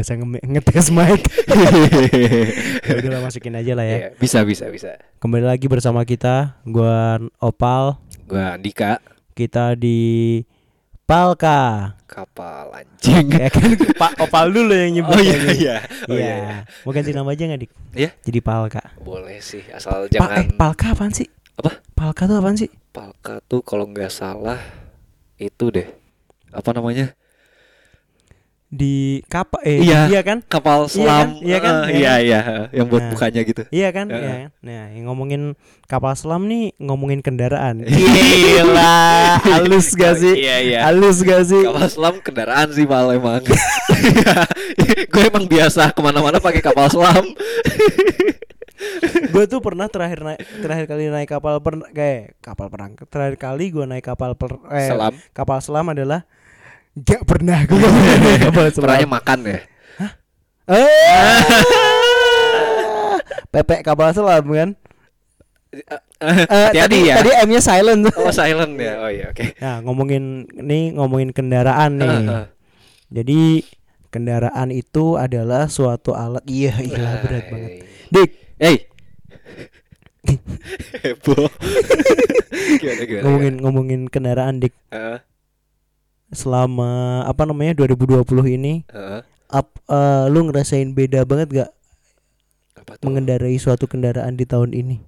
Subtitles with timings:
[0.00, 1.20] Berasa nge ngetes mic.
[2.88, 3.96] ya udahlah masukin aja lah ya.
[4.00, 4.96] Iya, bisa bisa bisa.
[5.20, 8.00] Kembali lagi bersama kita, gua Opal.
[8.24, 9.04] Gua Andika
[9.36, 10.40] Kita di
[11.04, 11.92] Palka.
[12.08, 13.28] kapal anjing.
[13.44, 15.12] ya kan Pak Opal dulu yang nyebut.
[15.12, 15.76] Oh iya iya.
[16.08, 16.32] Oh Iya.
[16.32, 16.56] iya.
[16.80, 17.72] Mau ganti nama aja nggak dik?
[17.92, 18.10] Iya.
[18.24, 18.80] Jadi Palka.
[19.04, 21.28] Boleh sih asal Pa jangan eh, Palka apaan sih?
[21.60, 21.76] Apa?
[21.92, 22.72] Palka tuh apaan sih?
[22.88, 24.64] Palka tuh kalau nggak salah
[25.36, 25.92] itu deh.
[26.56, 27.12] Apa namanya?
[28.70, 30.06] Di kapa eh Iya.
[30.06, 30.46] iya kan?
[30.46, 31.10] Kapal Iya selam.
[31.10, 31.28] kan?
[31.42, 31.74] Iya kan?
[31.74, 32.20] Eh, Iya Iya kan?
[32.22, 32.40] iya,
[32.70, 33.10] yang buat Nah.
[33.10, 33.62] bukanya gitu.
[33.68, 34.06] Iya kan?
[34.06, 34.22] Heeh.
[34.22, 34.50] Iya kan?
[34.62, 35.42] Nah, yang ngomongin
[35.84, 37.82] kapal selam nih ngomongin kendaraan.
[37.90, 39.02] Gila,
[39.42, 40.34] halus gak sih?
[40.38, 40.78] Iya iya.
[40.86, 41.66] Halus gak sih?
[41.66, 43.42] Kapal selam kendaraan sih mal emang.
[45.10, 47.26] gue emang biasa ke mana-mana pakai kapal selam.
[49.30, 53.68] gue tuh pernah terakhir naik terakhir kali naik kapal per kayak kapal perang terakhir kali
[53.68, 55.14] gue naik kapal per, eh, Selam.
[55.30, 56.24] kapal selam adalah
[56.96, 57.78] gak pernah gue
[58.40, 59.58] kapal selam Pernahnya makan ya.
[60.66, 61.42] eh
[63.50, 64.70] pepek kapal selam kan
[65.70, 65.86] Eh,
[66.18, 67.14] Hati-hati tadi, ya.
[67.16, 68.98] tadi M-nya silent Oh silent ya.
[68.98, 69.54] Oh iya oke.
[69.56, 72.44] nah ngomongin nih ngomongin kendaraan nih Heeh.
[73.08, 73.40] jadi
[74.08, 77.70] kendaraan itu adalah suatu alat iya iya berat banget
[78.08, 78.76] dik Hey.
[81.00, 81.48] Heboh.
[82.82, 83.22] gimana?
[83.22, 85.22] ngomongin ngomongin kendaraan dik Heeh,
[86.30, 86.90] selama
[87.22, 89.20] apa namanya 2020 ini heeh.
[89.50, 91.70] up eh, lu ngerasain beda banget gak
[92.76, 93.06] Apa tuh?
[93.06, 94.98] mengendarai suatu kendaraan di tahun ini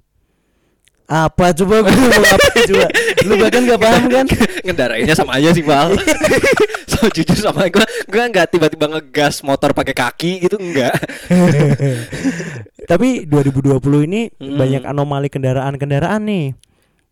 [1.04, 2.86] apa coba gue ngomong apa coba
[3.22, 4.26] lu bahkan gak paham kan
[4.64, 5.98] Ngendarainnya sama aja sih, Bal.
[6.90, 10.94] so jujur sama gue, gue nggak tiba-tiba ngegas motor pakai kaki gitu enggak.
[12.90, 14.54] tapi 2020 ini Hmm.
[14.54, 16.46] banyak anomali kendaraan-kendaraan nih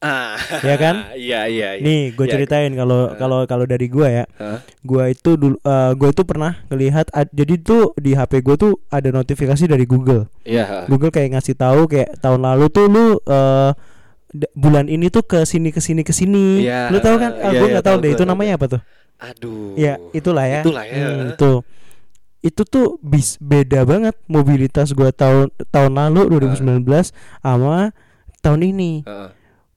[0.00, 0.40] Ah.
[0.64, 0.94] Ya kan?
[1.12, 1.84] Iya, iya, iya.
[1.84, 3.16] nih gue Ya, ceritain kalau Eh.
[3.16, 4.64] kalau kalau dari gue ya Hah?
[4.64, 8.72] gue itu dulu eh, gue itu pernah ngelihat ad- jadi tuh di HP gue tuh
[8.88, 10.88] ada notifikasi dari Google Iya.
[10.88, 13.70] Google kayak ngasih tahu kayak tahun lalu tuh lu eh,
[14.32, 16.64] d- bulan ini tuh ke sini ke sini ke sini.
[16.64, 17.36] Iya, Lu tahu kan?
[17.36, 18.80] Ah, iya, gue iya, nggak tahu deh itu namanya apa tuh.
[19.20, 19.76] Aduh.
[19.76, 20.60] Ya, itulah ya.
[20.62, 20.96] Itulah ya.
[20.96, 21.52] Hmm, itu.
[22.40, 27.92] Itu tuh bis beda banget mobilitas gua tahun tahun lalu 2019 sama
[28.40, 29.04] tahun ini.
[29.04, 29.28] Heeh.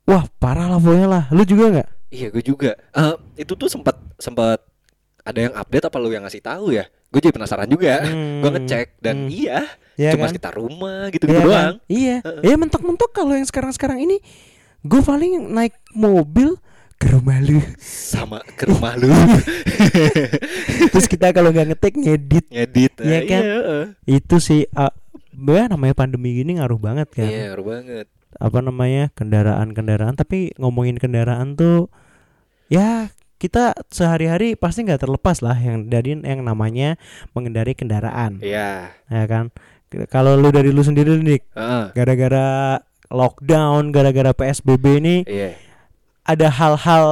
[0.04, 1.24] Wah, parah lah pokoknya lah.
[1.30, 1.90] Lu juga nggak?
[2.10, 2.72] Iya, gue juga.
[2.76, 4.60] Eh, itu tuh sempat sempat
[5.20, 6.84] ada yang update apa lu yang ngasih tahu ya?
[7.08, 8.04] Gue jadi penasaran juga.
[8.04, 8.40] Hmm.
[8.40, 9.32] Gue ngecek dan Hmm.
[9.32, 9.60] iya,
[9.94, 10.30] Iya cuma kan?
[10.30, 11.48] sekitar rumah gitu-gitu Iya kan?
[11.48, 11.76] doang.
[11.88, 12.16] Iya.
[12.22, 12.42] Heeh.
[12.44, 14.18] Ya mentok-mentok kalau yang sekarang-sekarang ini
[14.82, 16.60] gue paling naik mobil
[16.96, 17.64] ke rumah lu.
[17.80, 19.08] Sama ke rumah lu
[20.92, 22.92] Terus kita kalau nggak ngetek ngedit ngedit.
[23.00, 23.42] Iya Eh, kan?
[23.42, 23.84] heeh.
[24.10, 24.92] itu sih uh,
[25.34, 28.08] ya namanya pandemi gini ngaruh banget kan Iya, ngaruh banget.
[28.38, 31.90] Apa namanya kendaraan-kendaraan tapi ngomongin kendaraan tuh
[32.68, 36.96] ya kita sehari-hari pasti nggak terlepas lah yang dari yang namanya
[37.36, 38.96] mengendarai kendaraan Iya.
[39.12, 39.52] ya kan
[40.08, 41.86] kalau lu dari lu sendiri nih Heeh.
[41.94, 42.80] gara-gara
[43.12, 45.60] lockdown gara-gara psbb ini Iya.
[46.24, 47.06] ada hal-hal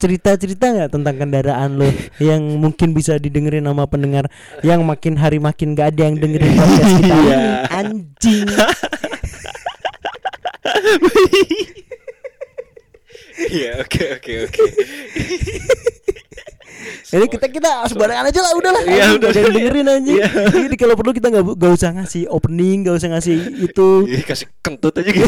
[0.00, 1.84] cerita-cerita nggak tentang kendaraan lo
[2.24, 4.32] yang mungkin bisa didengerin sama pendengar
[4.64, 7.40] yang makin hari makin gak ada yang dengerin podcast kita Iya.
[7.68, 8.40] anjing
[13.40, 14.62] Iya, oke oke oke.
[17.06, 19.30] jadi kita kita sembarangan aja lah udahlah Iya, udah.
[19.30, 20.28] yang dengerin anjing Iya.
[20.50, 24.46] jadi kalau perlu kita nggak nggak usah ngasih opening nggak usah ngasih itu Ih, kasih
[24.60, 25.24] kentut aja gitu.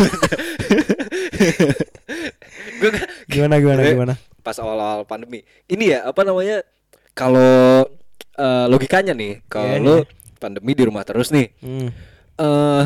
[3.26, 5.40] Gimana gimana gimana pas awal-awal pandemi.
[5.64, 6.66] Ini ya apa namanya?
[7.12, 7.86] Kalau
[8.34, 10.04] eh, logikanya nih, kalau Iya, lu iya.
[10.36, 11.88] pandemi di rumah terus nih, Hmm.
[12.34, 12.84] eh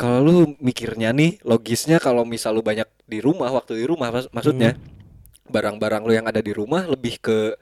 [0.00, 4.30] kalau lu mikirnya nih, logisnya kalau misal lu banyak di rumah waktu di rumah mas-
[4.30, 4.82] maksudnya Hmm.
[5.46, 7.52] barang-barang lu yang ada di rumah lebih ke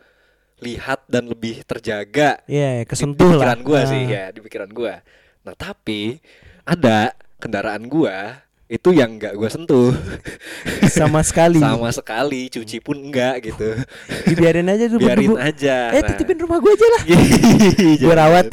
[0.58, 3.42] lihat dan lebih terjaga Iya, di, kesentuh di lah.
[3.42, 4.94] pikiran gua sih Nah, ya di pikiran gua
[5.40, 6.18] nah tapi
[6.62, 9.94] ada kendaraan gua itu yang nggak gua sentuh
[10.92, 11.56] Sama sekali.
[11.56, 13.80] sama sekali cuci pun enggak gitu
[14.24, 16.08] Dibiarin aja dulu biarin aja Eh, Nah.
[16.08, 17.02] titipin rumah gue aja lah.
[17.06, 18.46] Gue Gua rawat.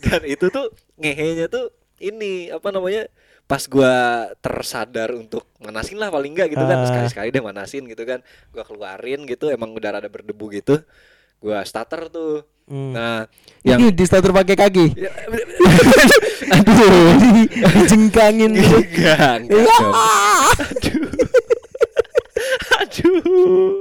[0.00, 0.66] dan itu tuh
[0.96, 1.70] ngehenya tuh
[2.00, 3.06] ini apa namanya
[3.44, 3.94] pas gua
[4.36, 6.86] tersadar untuk manasin lah paling enggak gitu kan Ah.
[6.86, 10.80] sekali-sekali deh manasin gitu kan gua keluarin gitu emang udah rada berdebu gitu
[11.38, 12.92] gua starter tuh Hmm.
[12.92, 13.24] nah
[13.64, 14.92] yang Ini di starter pakai kaki.
[14.92, 15.08] Ya,
[16.52, 18.76] Aduh, di- dijengkangin gitu.
[18.84, 19.94] enggak enggak dong.
[20.68, 21.08] aduh
[22.76, 23.72] aduh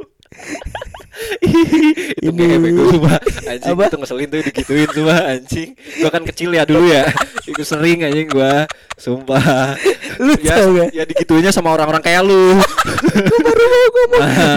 [1.42, 3.18] itu Ini- gue sumpah
[3.48, 3.84] anjing Apa?
[3.90, 5.70] itu ngeselin tuh digituin sumpah anjing
[6.02, 7.04] gua kan kecil ya dulu ya.
[7.48, 8.68] Itu sering anjing gua.
[8.98, 9.78] Sumpah.
[10.18, 10.90] Lu ya, tau gak?
[10.94, 12.58] ya digituinnya sama orang-orang kayak lu.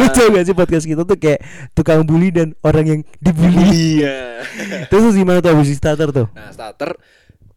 [0.00, 1.40] Lu tau gak sih podcast kita tuh kayak
[1.72, 4.00] tukang bully dan orang yang dibully.
[4.00, 4.42] iya.
[4.88, 6.26] Terus gimana tuh habis di starter tuh?
[6.32, 6.96] nah starter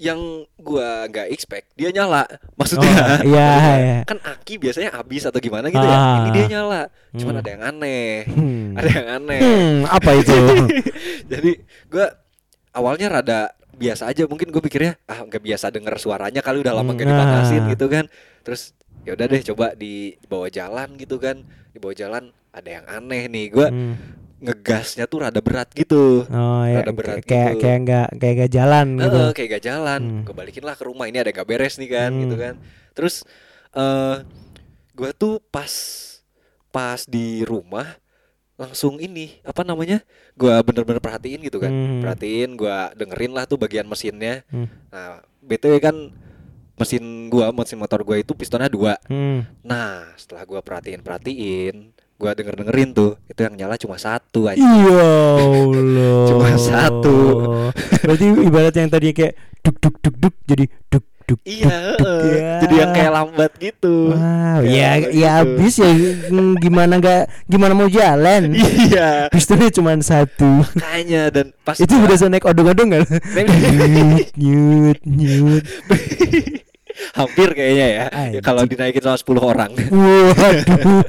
[0.03, 0.19] yang
[0.57, 3.97] gua nggak expect dia nyala maksudnya Oh, iya, maksudnya iya.
[4.03, 6.15] kan aki biasanya habis atau gimana gitu ya Ah.
[6.19, 6.81] ini dia nyala
[7.13, 7.39] cuman Hmm.
[7.39, 8.65] ada yang aneh Hmm.
[8.75, 10.35] ada yang aneh Hmm, apa itu?
[11.31, 11.51] jadi
[11.87, 12.07] gua
[12.71, 13.39] awalnya rada
[13.73, 17.13] biasa aja mungkin gue pikirnya ah nggak biasa denger suaranya kali udah lama gak Nah.
[17.15, 18.05] dipanasin gitu kan
[18.41, 23.45] terus ya udah deh coba dibawa jalan gitu kan dibawa jalan ada yang aneh nih
[23.49, 23.95] gua Hmm.
[24.43, 27.61] Ngegasnya tuh rada berat gitu Oh ya, Rada berat kayak gitu.
[27.63, 29.15] kayak nggak kayak nggak jalan gitu.
[29.15, 30.21] Heeh, kayak gak jalan Hmm.
[30.21, 32.21] gue balikin lah ke rumah ini ada yang gak beres nih kan Hmm.
[32.21, 32.53] gitu kan
[32.91, 33.15] terus
[33.71, 34.15] eh
[34.91, 35.71] gue tuh pas
[36.69, 37.87] pas di rumah
[38.53, 40.03] langsung ini apa namanya
[40.33, 42.01] gue bener-bener perhatiin gitu kan Hmm.
[42.03, 44.67] perhatiin gue dengerin lah tuh bagian mesinnya Hmm.
[44.89, 45.95] nah btw kan
[46.73, 49.45] mesin gua mesin motor gua itu pistonnya dua Hmm.
[49.61, 51.93] nah setelah gua perhatiin perhatiin
[52.23, 55.11] gua denger dengerin tuh itu yang nyala cuma satu aja Iya
[55.43, 56.23] Allah.
[56.25, 57.15] Cuma satu.
[57.99, 61.39] Berarti ibarat yang tadi kayak duk duk duk duk jadi duk duk.
[61.43, 62.35] iya duk, heeh.
[62.35, 62.51] ya.
[62.59, 65.15] jadi yang kayak lambat gitu Wow, Kayak ya gitu.
[65.15, 65.91] ya habis ya
[66.27, 68.51] mm, gimana nggak gimana mau jalan?
[68.85, 70.67] iya Pistonnya cuma satu.
[70.75, 73.03] kayaknya dan pas Itu berasa naik odong-odong kan?
[73.47, 75.63] nyut nyut nyut.
[77.19, 81.03] hampir kayaknya ya, ya kalau dinaikin sama 10 orang Waduh.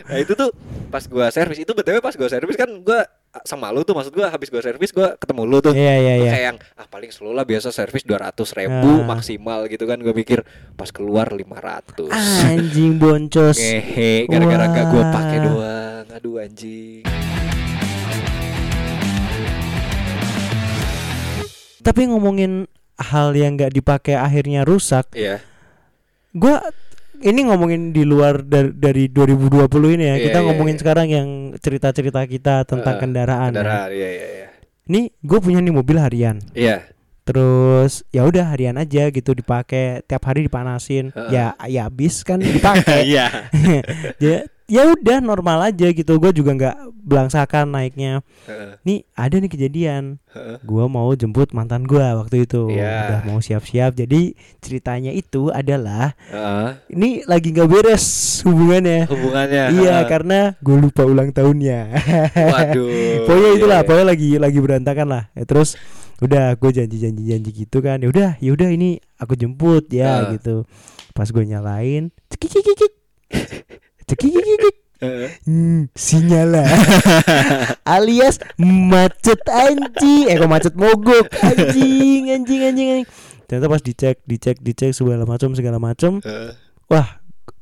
[0.00, 0.50] nah itu tuh
[0.86, 3.02] pas gua servis itu btw pas gua servis kan gua
[3.42, 6.30] sama lu tuh maksud gua habis gua servis gua ketemu lu tuh iya Gua iya.
[6.30, 9.06] kayak yang ah paling slow lah biasa servis 200 ribu Ah.
[9.08, 10.40] maksimal gitu kan gue pikir
[10.72, 12.08] pas keluar 500
[12.46, 13.56] Anjing boncos.
[13.56, 17.02] ngehe gara-gara gak gue pakai doang aduh anjing
[21.78, 22.66] Tapi ngomongin
[22.98, 25.40] hal yang nggak dipakai akhirnya rusak, iya
[26.32, 26.60] gua
[27.16, 30.16] ini ngomongin di luar dari, dari 2020 ini ya.
[30.16, 30.80] Iya, kita iya, ngomongin iya.
[30.84, 33.48] sekarang yang cerita-cerita kita tentang Eh, kendaraan.
[33.48, 33.56] ya.
[33.56, 34.48] kendaraan iya iya iya
[34.86, 36.36] Nih, gue punya nih mobil harian.
[36.52, 36.84] iya
[37.24, 41.10] Terus ya udah harian aja gitu dipakai tiap hari dipanasin.
[41.10, 41.30] Heeh.
[41.32, 43.02] Ya ya habis kan dipakai.
[43.10, 43.50] iya
[44.22, 46.12] ya ya udah normal aja gitu.
[46.16, 48.20] Gue juga nggak belangsakan naiknya.
[48.44, 50.18] Heeh, Nih ada nih kejadian.
[50.28, 50.58] heeh.
[50.62, 52.66] Gua mau jemput mantan gua waktu itu.
[52.68, 52.90] Iya.
[53.00, 53.94] Udah mau siap-siap.
[53.94, 56.70] Jadi ceritanya itu adalah Heeh.
[56.90, 58.04] ini lagi nggak beres
[58.42, 59.06] hubungannya.
[59.06, 60.06] hubungannya Iya heeh.
[60.06, 61.80] karena gue lupa ulang tahunnya.
[62.34, 62.90] waduh
[63.26, 63.86] pokoknya iya, itulah, iya.
[63.86, 65.24] pokoknya lagi lagi berantakan lah.
[65.32, 65.78] Ya, terus
[66.18, 68.02] udah gue janji janji janji gitu kan.
[68.02, 70.34] Ya udah, ya udah ini aku jemput ya Ah.
[70.34, 70.66] gitu.
[71.14, 72.10] Pas gue nyalain.
[72.28, 72.92] Cekik cekik
[74.06, 74.74] cekik.
[74.96, 75.28] Heeh.
[75.44, 76.62] Hmm, sinyala
[77.96, 80.28] alias macet anjing.
[80.28, 81.26] Eh kok macet mogok?
[81.40, 83.06] Anjing anjing anjing anjing.
[83.46, 86.50] Ternyata pas dicek dicek dicek segala macam segala macam Heeh.
[86.86, 87.08] wah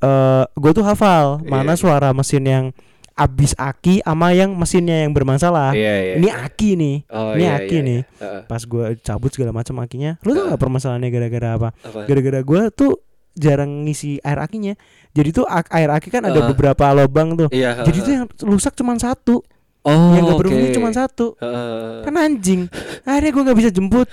[0.00, 1.41] eh gue tuh hafal.
[1.43, 1.81] Mana Iya.
[1.81, 2.67] suara mesin yang
[3.14, 5.71] abis aki sama yang mesinnya yang bermasalah.
[5.71, 6.97] Iya iya ini aki nih.
[7.07, 8.00] Oh, ini iya, aki iya, nih.
[8.03, 8.19] iya.
[8.19, 8.41] Heeh.
[8.45, 10.50] pas gue cabut segala macam akinya lu tau Ah.
[10.50, 11.69] gak permasalahannya gara-gara apa?
[11.79, 12.00] Apa?
[12.05, 12.93] Gara-gara gue tuh
[13.35, 14.75] jarang ngisi air akinya
[15.14, 17.49] jadi tuh air aki kan ada beberapa lubang tuh.
[17.54, 18.06] Iya jadi heeh.
[18.06, 19.47] tuh yang rusak cuma satu.
[19.85, 20.76] Oh yang gak berfungsi oke.
[20.80, 21.26] cuma satu.
[21.38, 22.09] Heeh.
[22.09, 22.73] kan anjing.
[23.04, 24.09] Akhirnya gue gak bisa jemput.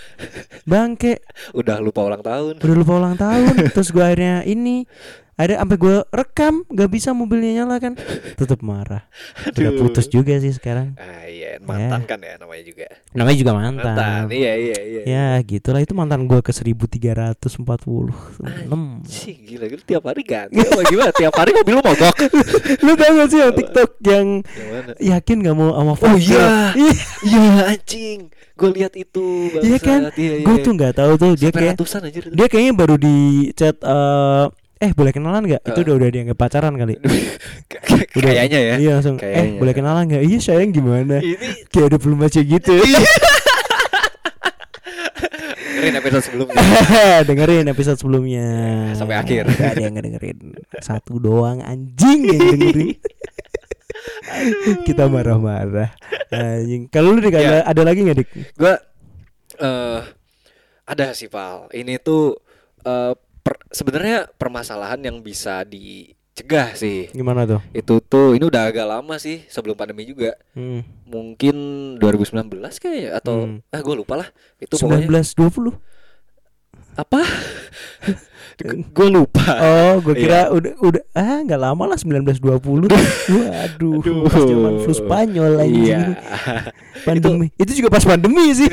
[0.67, 1.23] Bangke.
[1.59, 2.59] Udah lupa ulang tahun.
[2.59, 3.71] Udah lupa ulang tahun.
[3.71, 4.83] Terus gue akhirnya ini
[5.39, 7.95] ada sampai gue rekam gak bisa mobilnya nyala kan.
[8.35, 9.07] Tetap marah.
[9.47, 10.93] Udah putus juga sih sekarang.
[10.99, 12.87] Ah iya mantan kan ya namanya juga.
[13.15, 15.01] Namanya juga mantan, mantan iya iya iya.
[15.07, 15.81] Ya gitulah.
[15.81, 17.41] Itu mantan gue ke 1346
[19.07, 21.11] Sih gila gitu tiap hari ganti apa gimana?
[21.15, 22.15] tiap hari mobil lu mogok.
[22.85, 26.75] lu tau gak sih yang tiktok yang Yang yakin gak mau sama Oh iya.
[26.75, 26.93] Iya,
[27.25, 27.41] Iya
[27.77, 28.19] anjing.
[28.59, 29.57] Gue lihat itu.
[29.57, 30.13] Iya kan?
[30.13, 31.33] Iya, iya, gue tuh nggak tahu tuh.
[31.33, 31.75] Dia kayak
[32.29, 34.45] dia kayaknya baru di chat eh
[34.81, 35.85] eh boleh kenalan nggak itu Heeh.
[35.85, 36.95] udah udah dianggap pacaran kali
[38.11, 38.27] Udah.
[38.27, 38.75] Kayaknya ya.
[38.77, 39.57] iya langsung eh Kayaknya.
[39.57, 41.37] boleh kenalan nggak iya sayang gimana Ini
[41.69, 42.73] kayak ada belum aja gitu
[45.71, 46.61] dengerin episode sebelumnya.
[47.27, 48.47] dengerin episode sebelumnya
[48.93, 49.49] Sampai akhir.
[49.49, 50.37] Gak ada yang dengerin
[50.77, 52.89] satu doang anjing yang dengerin
[54.83, 55.89] kita marah-marah
[56.29, 57.65] anjing kalau lu dik ada, Iya.
[57.65, 58.75] ada lagi nggak dik Gue
[59.57, 59.99] eh
[60.83, 61.71] Ada sih Pal.
[61.71, 62.35] Ini tuh
[62.81, 63.30] eh, per-
[63.71, 67.07] sebenarnya permasalahan yang bisa dicegah sih.
[67.09, 67.61] Gimana tuh?
[67.71, 70.35] Itu tuh ini udah agak lama sih sebelum pandemi juga.
[70.53, 70.83] Hmm.
[71.07, 71.55] Mungkin
[71.97, 73.63] 2019 kayaknya atau Hmm.
[73.67, 74.27] ah gue lupa lah.
[74.57, 75.75] Itu pokoknya 1920.
[76.91, 77.23] apa?
[78.93, 79.47] gue lupa.
[79.57, 80.53] Oh, gue kira Iya.
[80.53, 82.91] udah udah ah nggak lama lah 1920.
[83.31, 84.27] Waduh, Aduh.
[84.27, 85.87] pas zaman flu Spanyol anjing.
[85.87, 86.01] Iya.
[87.01, 87.47] Pandemi.
[87.63, 88.67] Itu, juga pas pandemi sih.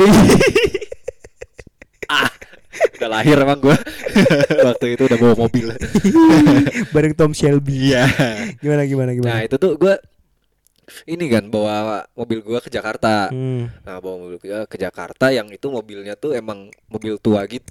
[2.08, 2.28] ah,
[2.96, 3.76] udah lahir emang gue.
[4.68, 5.66] Waktu itu udah bawa mobil.
[6.94, 7.92] Bareng Tom Shelby.
[7.92, 8.04] Iya.
[8.58, 9.40] Gimana gimana Nah gimana?
[9.42, 9.94] itu tuh gue
[11.04, 11.76] ini kan bawa
[12.12, 13.28] mobil gue ke Jakarta.
[13.28, 13.68] Hmm.
[13.82, 17.68] Nah bawa mobil gue ke Jakarta yang itu mobilnya tuh emang mobil tua gitu.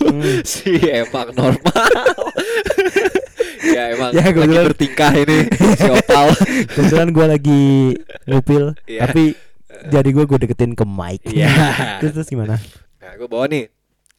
[0.00, 0.42] Hmm.
[0.46, 1.82] si emang normal.
[3.60, 5.38] ya emang Ya, lagi kebetulan- bertingkah ini
[5.74, 6.26] si Opal.
[6.68, 7.62] Kebetulan gue lagi
[8.24, 9.00] ngupil, Iya.
[9.04, 9.34] tapi
[9.88, 11.20] jadi gue gue deketin ke mic.
[11.26, 11.50] Iya.
[12.00, 12.56] terus terus gimana?
[12.98, 13.66] Nah gue bawa nih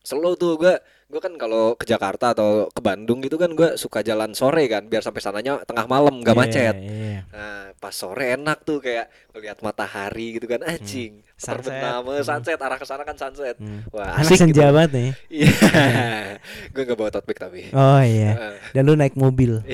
[0.10, 0.74] Slow tuh gue
[1.06, 4.86] gue kan kalau ke Jakarta atau ke Bandung gitu kan gue suka jalan sore kan
[4.86, 6.76] biar sampai sananya tengah malam gak Iya, macet.
[6.78, 7.20] iya.
[7.28, 11.26] Nah, pas sore enak tuh kayak melihat matahari gitu kan anjing.
[11.34, 11.66] Sunset.
[11.72, 12.22] Terbenam Hmm.
[12.22, 13.58] sunset arah ke sana kan sunset.
[13.58, 13.86] Hmm.
[13.90, 14.62] Wah, Anak asik gitu.
[14.62, 15.10] senja banget nih.
[15.32, 15.50] Iya.
[16.74, 17.62] gue gak bawa tote bag tapi.
[17.72, 18.32] Oh iya.
[18.72, 19.66] Dan lu naik mobil,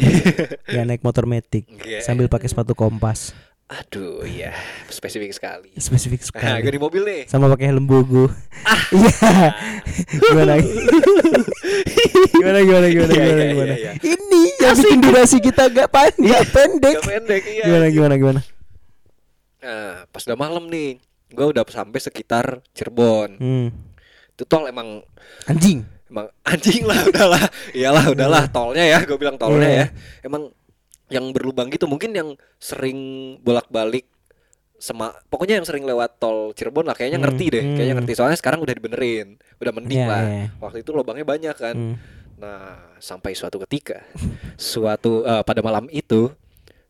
[0.68, 2.00] ya naik motor metik, Iya.
[2.01, 3.36] sambil pakai sepatu kompas,
[3.66, 4.54] Aduh, iya,
[4.88, 5.74] spesifik sekali.
[5.76, 6.70] spesifik Nah, gue sekali.
[6.70, 7.22] di mobil nih.
[7.26, 8.30] Sama pakai helm bogo.
[8.62, 8.78] Ah.
[8.94, 9.50] Iya.
[10.22, 10.54] gimana?
[12.36, 13.74] gimana gimana gimana Iya, gimana iya, gimana?
[13.74, 13.92] iya, iya.
[13.98, 16.96] Ini yang bikin durasi kita gak pan, gak pendek.
[16.96, 17.64] Gak pendek iya.
[17.66, 18.42] Gimana gimana gimana?
[19.60, 23.42] Nah, pas udah malam nih, gue udah sampai sekitar Cirebon.
[23.42, 23.68] Hmm.
[24.30, 25.02] Itu tol emang
[25.46, 25.82] Anjing.
[26.06, 27.44] emang anjing lah udahlah
[27.74, 29.86] iyalah udahlah tolnya ya gue bilang tolnya ya
[30.22, 30.54] emang
[31.08, 32.98] yang berlubang gitu mungkin yang sering
[33.42, 34.10] bolak-balik
[34.76, 38.00] sema pokoknya yang sering lewat tol Cirebon lah kayaknya Hmm, ngerti deh kayaknya hmm.
[38.04, 40.46] ngerti soalnya sekarang udah dibenerin udah mending Iya, lah iya.
[40.60, 41.96] waktu itu lubangnya banyak kan Hmm.
[42.36, 44.04] nah sampai suatu ketika
[44.60, 46.28] suatu eh, pada malam itu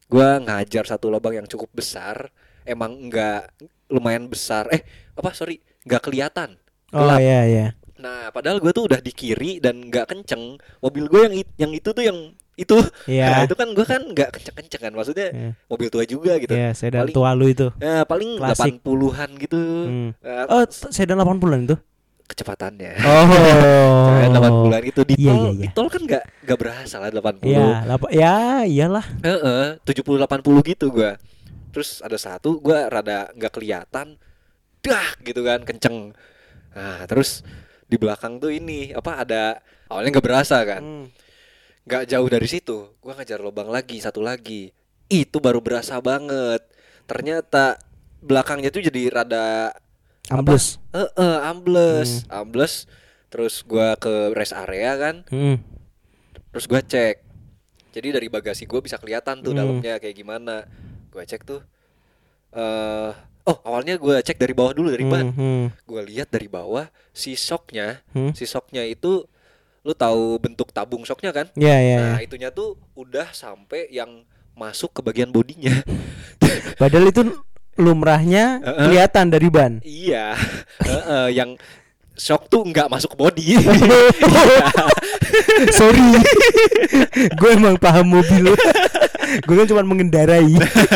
[0.05, 2.33] gua ngajar satu lubang yang cukup besar
[2.65, 3.53] emang enggak
[3.85, 4.81] lumayan besar eh
[5.13, 6.57] apa sorry nggak kelihatan
[6.89, 7.19] Oh gelap.
[7.19, 7.67] iya iya.
[7.97, 10.55] Nah, padahal gue tuh udah di kiri dan nggak kenceng.
[10.79, 12.77] Mobil gue yang yang itu tuh yang itu.
[12.79, 13.43] Nah, Iya.
[13.43, 14.91] itu kan gue kan nggak kenceng-kenceng kan.
[14.91, 15.49] Maksudnya Iya.
[15.67, 16.51] mobil tua juga gitu.
[16.51, 17.67] Iya, sedan Paling- tua lu itu.
[17.77, 18.79] Ya, paling Klasik.
[18.79, 19.59] 80-an gitu.
[19.59, 20.09] Hmm.
[20.17, 21.77] Nah, Oh, sedan 80-an itu?
[22.25, 22.97] kecepatannya.
[23.05, 24.17] Oh.
[24.17, 25.71] Nah, 80-an itu di Iya, tol, iya, di iya.
[25.71, 27.45] tol kan nggak nggak berasa lah 80.
[27.45, 28.35] Iya, lapa- ya
[28.65, 29.05] iyalah.
[29.21, 31.21] Heeh, 70 80 gitu gua.
[31.69, 34.17] Terus ada satu gua rada nggak kelihatan.
[34.81, 36.17] Dah gitu kan kenceng.
[36.73, 37.45] Nah, terus
[37.85, 40.81] di belakang tuh ini apa ada awalnya nggak berasa kan.
[40.81, 41.05] Hmm.
[41.85, 44.73] Nggak jauh dari situ, gua ngajar lubang lagi satu lagi.
[45.05, 46.65] Itu baru berasa banget.
[47.05, 47.77] Ternyata
[48.19, 49.69] belakangnya tuh jadi rada
[50.25, 50.81] Ambles.
[50.91, 52.89] eh eh, ambles, ambles.
[53.29, 55.61] Terus gua ke rest area kan, Hmm.
[56.49, 57.21] terus gua cek.
[57.93, 59.59] Jadi dari bagasi gua bisa kelihatan tuh Hmm.
[59.61, 60.65] dalamnya kayak gimana.
[61.13, 61.61] Gua cek tuh
[62.49, 63.11] eh
[63.45, 65.29] oh, awalnya gua cek dari bawah dulu dari ban.
[65.29, 68.33] Hmm, hmm, Gua lihat dari bawah si shocknya, hmm.
[68.33, 69.29] si shocknya itu
[69.85, 71.45] lu tahu bentuk tabung shocknya kan?
[71.53, 72.25] Ya, ya, Nah, ya.
[72.25, 74.25] itunya tuh udah sampai yang
[74.57, 75.71] masuk ke bagian bodinya.
[76.81, 77.21] Padahal itu
[77.75, 78.81] lumrahnya Heeh.
[78.81, 79.71] kelihatan dari ban.
[79.79, 80.33] iya.
[80.81, 81.53] Heeh, yang
[82.15, 83.47] shock tuh nggak masuk ke body.
[85.77, 86.07] Sorry.
[87.29, 88.55] gue emang paham mobil.
[89.37, 90.47] gue kan cuma mengendarai.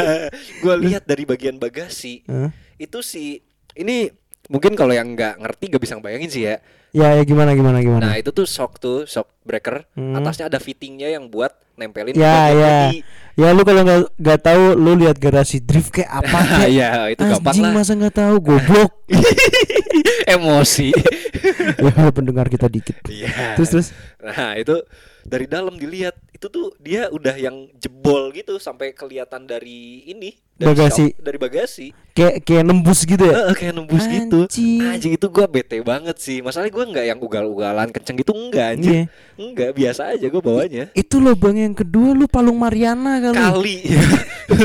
[0.64, 2.52] Gua lihat dari bagian bagasi Hah?
[2.76, 3.42] itu si
[3.74, 4.12] ini
[4.50, 6.58] mungkin kalau yang nggak ngerti nggak bisa bayangin sih ya.
[6.90, 8.02] ya, ya gimana gimana gimana.
[8.10, 9.86] Nah, itu tuh shock tuh, shock breaker.
[9.94, 10.18] Hmm.
[10.18, 12.76] Atasnya ada fittingnya yang buat nempelin ya, ya.
[12.90, 12.98] body.
[13.40, 17.22] Ya lu kalau nggak nggak tahu lu lihat garasi drift kayak apa kayak Iya, itu
[17.24, 17.74] gampang Anjing lah.
[17.78, 18.92] masa nggak tahu goblok.
[20.34, 20.90] Emosi.
[21.86, 23.00] ya pendengar kita dikit.
[23.08, 23.56] Iya.
[23.56, 23.88] Terus terus.
[24.20, 24.76] Nah itu
[25.22, 30.70] dari dalam dilihat itu tuh dia udah yang jebol gitu sampai kelihatan dari ini dari
[30.70, 31.16] Bagasi.
[31.16, 33.32] dari bagasi Kayak kayak nembus gitu ya.
[33.34, 34.80] Heeh, kayak nembus gitu Anjing.
[34.86, 39.08] anjing itu gua bete banget sih masalahnya gua nggak yang ugal-ugalan kenceng gitu enggak anjing
[39.08, 39.38] Iya.
[39.38, 43.36] enggak biasa aja gua bawanya Itu lubang yang kedua lu palung Mariana kali.
[43.36, 43.76] kali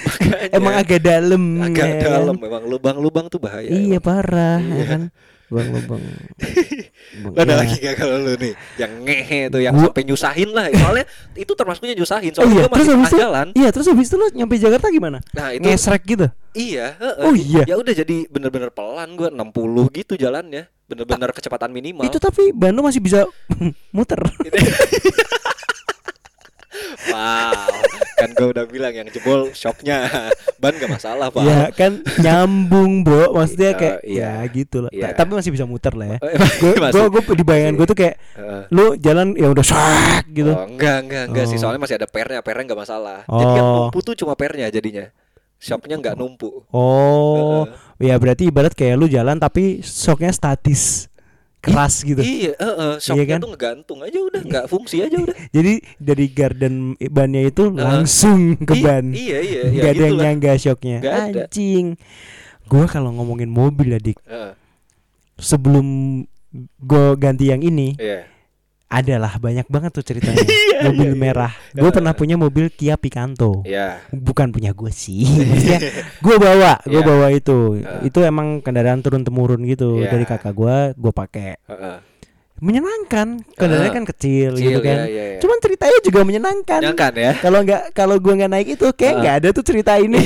[0.00, 1.42] Makanya, Emang agak dalam.
[1.60, 2.10] agak ya kan?
[2.14, 4.00] dalam memang lubang-lubang tuh bahaya Iya emang.
[4.00, 4.84] parah ya Iya.
[4.86, 5.02] kan.
[5.50, 5.98] Lubang-lubang.
[5.98, 7.56] Lubang- Lu ada ya.
[7.58, 11.04] lagi gak kalau lu nih yang ngehe tuh yang Gua- sampai nyusahin lah soalnya
[11.34, 14.26] itu termasuknya nyusahin Oh soalnya iya, gua terus habis jalan iya terus habis itu lu
[14.30, 15.18] nyampe Jakarta gimana?
[15.30, 16.26] nah itu Ngesrek gitu.
[16.50, 17.24] Iya, heeh.
[17.24, 17.62] Oh iya.
[17.64, 19.54] Ya udah jadi bener-bener pelan gua 60
[19.92, 20.66] gitu jalannya.
[20.84, 22.02] Bener-bener kecepatan minimal.
[22.02, 23.22] Itu tapi ban lu masih bisa
[23.96, 24.18] muter.
[27.10, 27.68] wow.
[28.14, 30.04] Kan gua udah bilang yang jebol shocknya
[30.56, 34.38] ban gak masalah pak Ya kan nyambung bro Maksudnya kayak iya.
[34.38, 35.10] Ya gitu lah Iya.
[35.10, 36.28] Ta- Tapi masih bisa muter lah ya Oh,
[36.60, 37.00] Gue masih.
[37.08, 38.62] gue di bayangan gue tuh kayak Heeh.
[38.70, 41.56] Lu jalan ya udah sak gitu Oh, enggak, enggak, enggak sih.
[41.56, 41.60] Oh.
[41.62, 43.18] Soalnya masih ada pernya, pernya enggak masalah.
[43.24, 43.88] Jadi Oh.
[43.88, 45.08] numpuk tuh cuma pernya jadinya.
[45.56, 46.64] Shocknya enggak numpuk.
[46.70, 51.09] Oh Ya berarti ibarat kayak lu jalan Tapi shocknya statis
[51.60, 52.92] Keras gitu Iya, heeh.
[52.98, 53.38] Shocknya kan?
[53.38, 55.36] tuh ngegantung aja udah, enggak fungsi aja udah.
[55.56, 59.92] Jadi dari garden bannya itu langsung ke I- ban Iya, iya, Gak iya.
[59.92, 61.40] ada yang nyangga shocknya Nggak ada.
[61.44, 61.86] Anjing
[62.64, 64.52] Gue kalau ngomongin mobil ya dik Heeh,
[65.36, 65.86] Sebelum
[66.78, 68.24] gue ganti yang ini Iya.
[68.90, 71.22] Adalah banyak banget tuh ceritanya Iya, Mobil iya, iya.
[71.22, 74.02] merah Gue pernah punya mobil Kia Picanto Iya.
[74.10, 75.22] Bukan punya gue sih
[76.26, 77.06] gue bawa Gue Iya.
[77.06, 78.10] bawa itu Heeh.
[78.10, 80.10] Itu emang kendaraan turun-temurun gitu Iya.
[80.10, 81.96] Dari kakak gue Gue pakai Heeh.
[82.60, 83.96] Menyenangkan Kendaraannya Heeh.
[83.96, 85.38] kan kecil, Kecil, gitu kan iya, iya, iya.
[85.40, 87.32] Cuman ceritanya juga menyenangkan Nyangkan ya.
[87.38, 90.20] Kalau nggak kalau gue nggak naik itu kayak nggak ada tuh cerita ini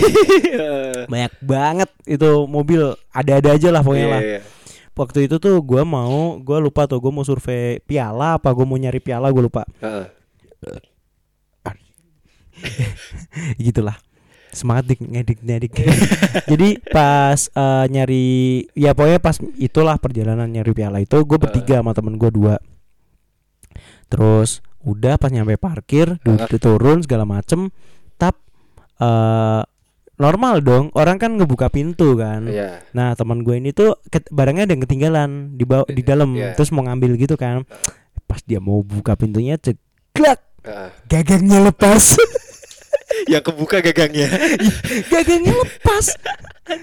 [1.12, 2.80] banyak banget itu mobil
[3.10, 4.40] ada-ada aja lah pokoknya Iya, lah iya.
[4.94, 8.78] Waktu itu tuh gue mau gue lupa tuh gue mau survei piala apa gue mau
[8.78, 9.66] nyari piala gue lupa.
[13.58, 13.98] Gitulah.
[14.54, 15.72] Semangat dik ngedik ngedik.
[16.50, 18.26] Jadi pas eh, nyari
[18.78, 22.62] ya pokoknya pas itulah perjalanan nyari piala itu gue bertiga sama temen gue dua.
[24.06, 26.58] Terus udah pas nyampe parkir Heeh.
[26.62, 27.74] turun segala macem
[28.14, 28.38] tap
[29.02, 29.73] eh
[30.14, 32.82] normal dong orang kan ngebuka pintu kan Iya.
[32.92, 33.98] Nah teman gue ini tuh
[34.30, 36.54] barangnya ada yang ketinggalan di bawah di dalam Iya.
[36.54, 37.66] terus mau ngambil gitu kan.
[38.24, 40.90] Pas dia mau buka pintunya ceklak Heeh.
[41.06, 42.14] gagangnya lepas.
[43.30, 44.26] Yang kebuka gagangnya.
[45.12, 46.16] gagangnya lepas.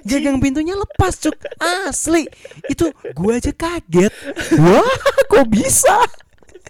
[0.06, 2.30] Gagang pintunya lepas cuk asli
[2.68, 4.14] itu gue aja kaget.
[4.56, 4.96] Wah
[5.26, 5.98] kok bisa?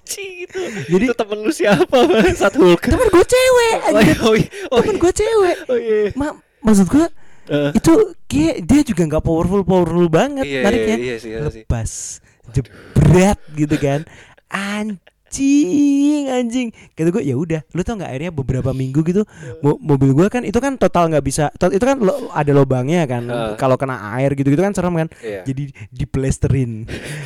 [0.01, 0.59] Cih, itu.
[0.87, 1.97] Jadi itu temen lu siapa?
[2.33, 2.83] Satu Hulk.
[2.83, 4.47] temen gue cewek, Oh, iya, oh, iya.
[4.71, 5.01] Oh, temen iya.
[5.03, 5.55] gue cewek.
[5.67, 5.99] Oh iya.
[6.15, 6.27] Ma
[6.61, 7.05] maksud gue
[7.43, 7.91] Eh, itu
[8.29, 10.95] kayak dia juga nggak powerful powerful banget Iya, nariknya.
[10.95, 11.65] iya, iya iya sih.
[11.65, 14.05] lepas jebret gitu kan
[14.47, 15.01] anjing
[15.33, 19.21] anjing kata gue ya udah lu tau nggak akhirnya beberapa minggu gitu
[19.59, 23.03] mo- mobil gue kan itu kan total nggak bisa to- itu kan lo- ada lobangnya
[23.05, 23.53] kan Heeh.
[23.55, 25.43] kalau kena air gitu gitu kan serem kan Iya.
[25.43, 26.83] jadi diplesterin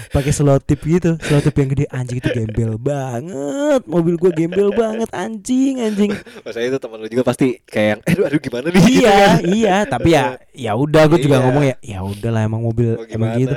[0.10, 5.82] pakai selotip gitu selotip yang gede anjing itu gembel banget mobil gue gembel banget anjing
[5.82, 6.12] anjing
[6.45, 8.80] Masa itu temen lu juga pasti kayak yang, aduh, aduh gimana nih?
[8.80, 9.39] gitu iya kan.
[9.47, 11.43] iya tapi ya ya udah gue juga Iya.
[11.43, 13.56] ngomong ya ya udahlah emang mobil emang gitu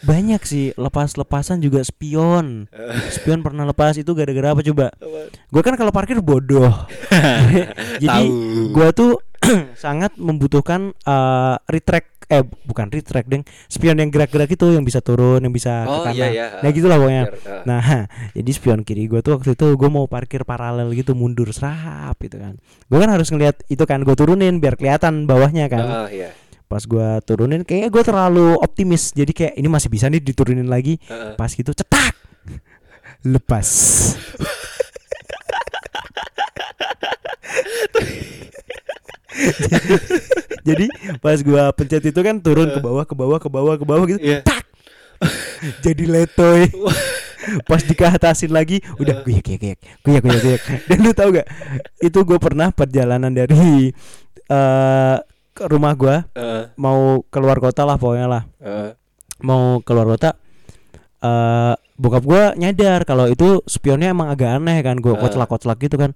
[0.00, 2.70] banyak sih lepas-lepasan juga spion.
[3.14, 4.94] Spion pernah lepas itu gara-gara apa coba?
[5.48, 6.70] Gue kan kalau parkir bodoh.
[8.02, 8.22] Jadi
[8.70, 9.18] gue tuh
[9.74, 13.40] sangat membutuhkan eh, retract eh bukan retract deng.
[13.66, 16.16] Spion yang gerak-gerak itu yang bisa turun yang bisa Oh, ke kanan.
[16.20, 16.46] iya, iya.
[16.60, 17.22] nah gitulah pokoknya.
[17.24, 18.04] Eh, Nah,
[18.36, 22.36] jadi spion kiri gue tuh waktu itu gue mau parkir paralel gitu mundur serap gitu
[22.36, 22.60] kan.
[22.86, 25.80] Gue kan harus ngeliat itu kan gue turunin biar kelihatan bawahnya kan.
[25.80, 26.28] ah, iya.
[26.68, 29.16] Pas gue turunin kayaknya gue terlalu optimis.
[29.16, 31.00] Jadi kayak ini masih bisa nih diturunin lagi.
[31.08, 31.32] Heeh.
[31.34, 32.12] Pas gitu cetak
[33.24, 33.68] lepas.
[40.66, 40.86] jadi
[41.22, 44.20] pas gua pencet itu kan turun ke bawah ke bawah ke bawah ke bawah gitu
[44.20, 44.42] Iya.
[44.42, 44.62] tak
[45.82, 46.68] jadi letoy
[47.64, 51.48] pas dikehatasin lagi udah guyak guyak guyak guyak guyak dan lu tau gak
[52.02, 53.90] itu gue pernah perjalanan dari
[54.48, 55.16] eh
[55.58, 56.22] ke rumah gua.
[56.32, 56.70] Heeh.
[56.76, 58.42] mau keluar kota lah pokoknya lah.
[58.58, 58.94] Heeh.
[59.40, 60.38] mau keluar kota
[61.18, 65.20] eh bokap gua nyadar kalau itu spionnya emang agak aneh kan gua Ah.
[65.20, 66.14] koclak-koclak gitu kan.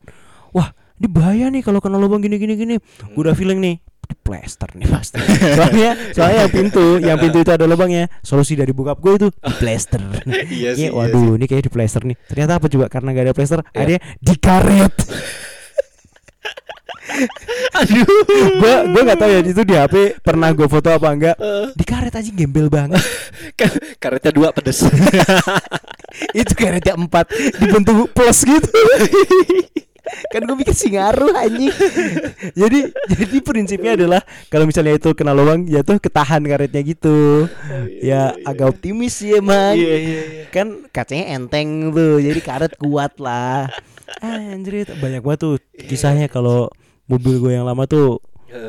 [0.50, 2.74] Wah ini bahaya nih kalau kena lubang gini gini gini.
[3.12, 5.22] Gua udah feeling nih di plester nih pasti
[5.55, 8.07] soalnya soalnya yang pintu yang pintu itu ada lubangnya.
[8.20, 10.02] Solusi dari bokap gue itu di plester.
[10.52, 12.18] Iya sih, iya waduh ini kayak di plester nih.
[12.26, 13.70] Ternyata apa juga karena gak ada plester Iya.
[13.72, 14.94] akhirnya dikaret
[17.79, 18.07] Aduh.
[18.61, 21.37] gua gua nggak tahu ya itu di HP pernah gua foto apa enggak.
[21.39, 23.03] Eh, dikaret aja gembel banget.
[24.03, 24.85] Karetnya dua pedes.
[26.41, 28.69] itu karetnya empat dibentuk plus gitu.
[30.29, 31.73] Kan gue mikir sih ngaruh anjing.
[32.59, 37.47] Jadi jadi prinsipnya adalah kalau misalnya itu kena lubang jatuh ketahan karetnya gitu.
[38.03, 40.45] Ya agak optimis sih emang Iya iya iya.
[40.51, 43.71] kan kacanya enteng tuh jadi karet kuat lah.
[44.21, 45.55] Anjir banyak banget tuh
[45.87, 46.69] kisahnya kalau
[47.05, 48.19] mobil gue yang lama tuh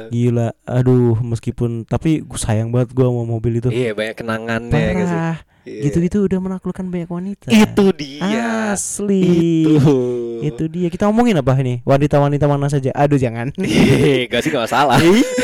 [0.09, 4.91] gila aduh meskipun tapi gue sayang banget gue sama mobil itu Iya banyak kenangannya ya
[4.91, 5.19] nggak sih?
[5.19, 5.79] parah Iya.
[5.81, 8.75] gitu-gitu udah menaklukkan banyak wanita Itu dia.
[8.75, 9.95] asli Itu.
[10.43, 14.67] itu dia kita ngomongin apa ini wanita-wanita mana saja aduh jangan Hehehe, Gak sih gak
[14.67, 14.99] masalah.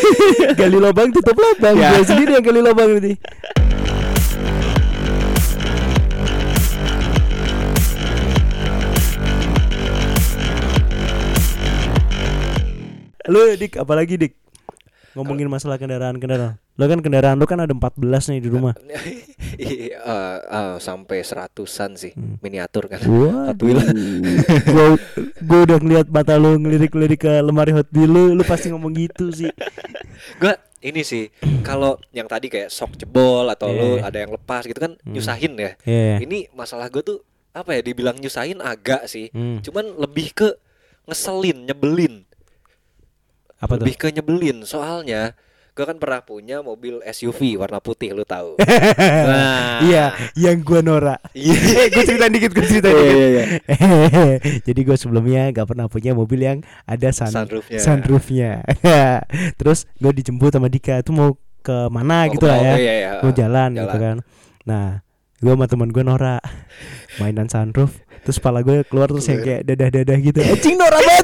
[0.60, 1.92] gali lubang tutup lubang Ya.
[1.94, 3.16] Gua sendiri yang gali lubang nanti
[13.30, 14.34] lu dik apalagi dik
[15.14, 16.58] ngomongin masalah kendaraan-kendaraan.
[16.74, 17.98] Lo kan kendaraan lo kan ada 14
[18.30, 18.74] nih di rumah.
[19.60, 22.40] Iya, eh, eh, sampai seratusan sih Hmm.
[22.40, 23.02] miniatur kan.
[23.02, 23.82] Hot gua,
[25.42, 29.28] gua udah ngeliat mata lu ngelirik-lirik ke lemari Hot Wheel lu, lu pasti ngomong gitu
[29.30, 29.52] sih.
[30.40, 31.28] Gua ini sih
[31.60, 34.08] kalau yang tadi kayak sok jebol atau lu Iya.
[34.08, 35.12] ada yang lepas gitu kan Hmm.
[35.12, 35.72] nyusahin ya.
[35.84, 36.24] Iya.
[36.24, 37.20] Ini masalah gue tuh
[37.52, 39.28] apa ya dibilang nyusahin agak sih.
[39.32, 39.60] Hmm.
[39.60, 40.56] Cuman lebih ke
[41.04, 42.24] ngeselin, nyebelin.
[43.60, 43.84] Apa tuh?
[43.84, 45.36] lebih ke nyebelin soalnya
[45.70, 48.60] gue kan pernah punya mobil SUV warna putih lu tahu.
[49.32, 51.16] nah, Iya, yang gua Nora.
[51.32, 51.56] Iya.
[51.80, 53.16] Eh, gua cerita dikit, gua cerita Iya, dikit.
[53.16, 53.46] iya, iya.
[54.68, 57.80] Jadi gue sebelumnya gak pernah punya mobil yang ada sun Sunroofnya.
[57.80, 58.52] sunroofnya.
[59.56, 62.76] Terus gue dijemput sama Dika tuh mau ke mana Mau gitu lah ya.
[62.76, 63.12] iya, iya.
[63.22, 64.00] Mau jalan, gitu Jalan.
[64.02, 64.18] kan.
[64.66, 64.86] Nah,
[65.38, 66.44] gue sama teman gue Nora
[67.18, 67.96] mainan sunroof.
[68.20, 70.40] Terus kepala gue keluar terus yang kayak dadah-dadah gitu.
[70.44, 71.24] Anjing Nora banget.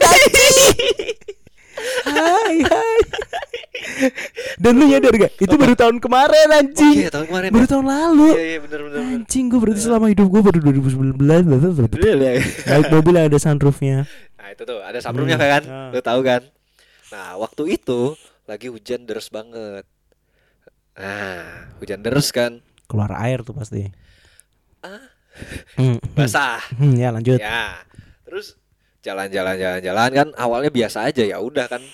[2.16, 2.98] Hai hai.
[4.58, 5.34] Dan lu nyadar gak?
[5.38, 6.96] Itu baru tahun kemarin Oh, anjing.
[6.98, 7.50] iya tahun kemarin.
[7.50, 7.70] Baru ya?
[7.70, 8.28] tahun lalu.
[8.30, 8.80] Iya iya benar.
[8.82, 9.00] benar.
[9.14, 11.20] Anjing gue berarti selama hidup gue baru 2019
[11.96, 12.32] Iya, iya.
[12.68, 13.98] Naik mobil yang ada sunroofnya
[14.36, 15.50] Nah itu tuh ada sunroofnya Hmm.
[15.50, 16.42] kan, lu tahu kan?
[17.08, 19.84] Nah waktu itu lagi hujan deras banget.
[20.94, 21.44] Nah
[21.78, 23.90] hujan deras kan, Keluar air tuh pasti
[24.80, 25.02] Ah.
[25.76, 26.62] Hmm, basah.
[26.72, 27.82] hmm, Ya lanjut Ya,
[28.24, 28.56] terus
[29.06, 31.86] jalan-jalan jalan-jalan kan awalnya biasa aja ya udah kan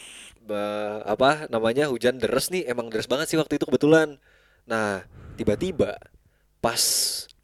[0.42, 4.16] Be- apa namanya hujan deres nih emang deres banget sih waktu itu kebetulan.
[4.66, 5.04] Nah
[5.36, 6.00] tiba-tiba
[6.58, 6.82] pas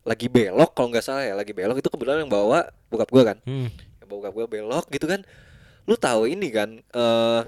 [0.01, 3.37] lagi belok kalau nggak salah ya lagi belok itu kebetulan yang bawa bokap gua kan,
[3.43, 3.67] Hmm.
[4.01, 5.21] yang bawa bokap gua belok gitu kan.
[5.85, 7.41] Lu tahu ini kan eh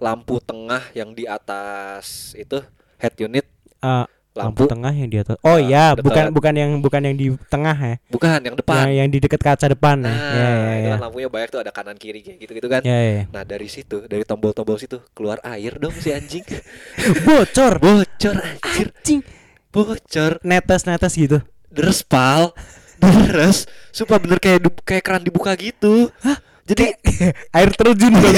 [0.00, 2.58] lampu tengah yang di atas itu
[2.96, 3.46] head unit
[3.78, 6.02] Ah, lampu lampu, tengah yang di atas Oh Ah, ya dekat.
[6.02, 8.82] bukan bukan yang bukan yang di tengah ya bukan yang depan.
[8.82, 11.60] Yang, yang di dekat kaca depan ya Nah, Ya ya ya kan lampunya banyak tuh
[11.62, 12.82] ada kanan kiri kayak gitu-gitu kan.
[12.82, 16.42] Ya ya Nah dari situ, dari tombol-tombol situ keluar air dong si anjing.
[17.26, 19.22] Bocor Bocor anjir, Anjing
[19.70, 20.38] bocor.
[20.42, 21.38] Netes-netes gitu
[21.70, 22.54] Deres pal,
[23.02, 23.66] deres.
[23.90, 26.10] Sumpah bener kayak kayak keran dibuka gitu.
[26.22, 26.38] Hah?
[26.64, 26.96] Jadi
[27.56, 28.34] Air terjun dong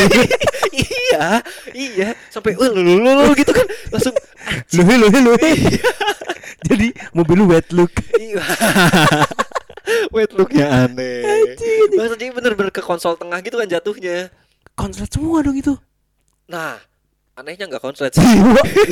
[0.74, 1.40] iya,
[1.72, 4.14] iya sampai "Wah, lu lu lu lu," gitu kan langsung
[4.74, 5.32] Lu lu lu
[6.66, 8.42] Jadi mobil lu wet look iya.
[10.14, 11.22] Wait looknya aneh.
[11.22, 11.94] Anjing.
[11.94, 14.34] Maksudnya bener-bener ke konsol tengah gitu kan jatuhnya.
[14.74, 15.78] Konslet semua dong itu
[16.50, 16.78] Nah,
[17.36, 18.24] anehnya nggak konslet sih.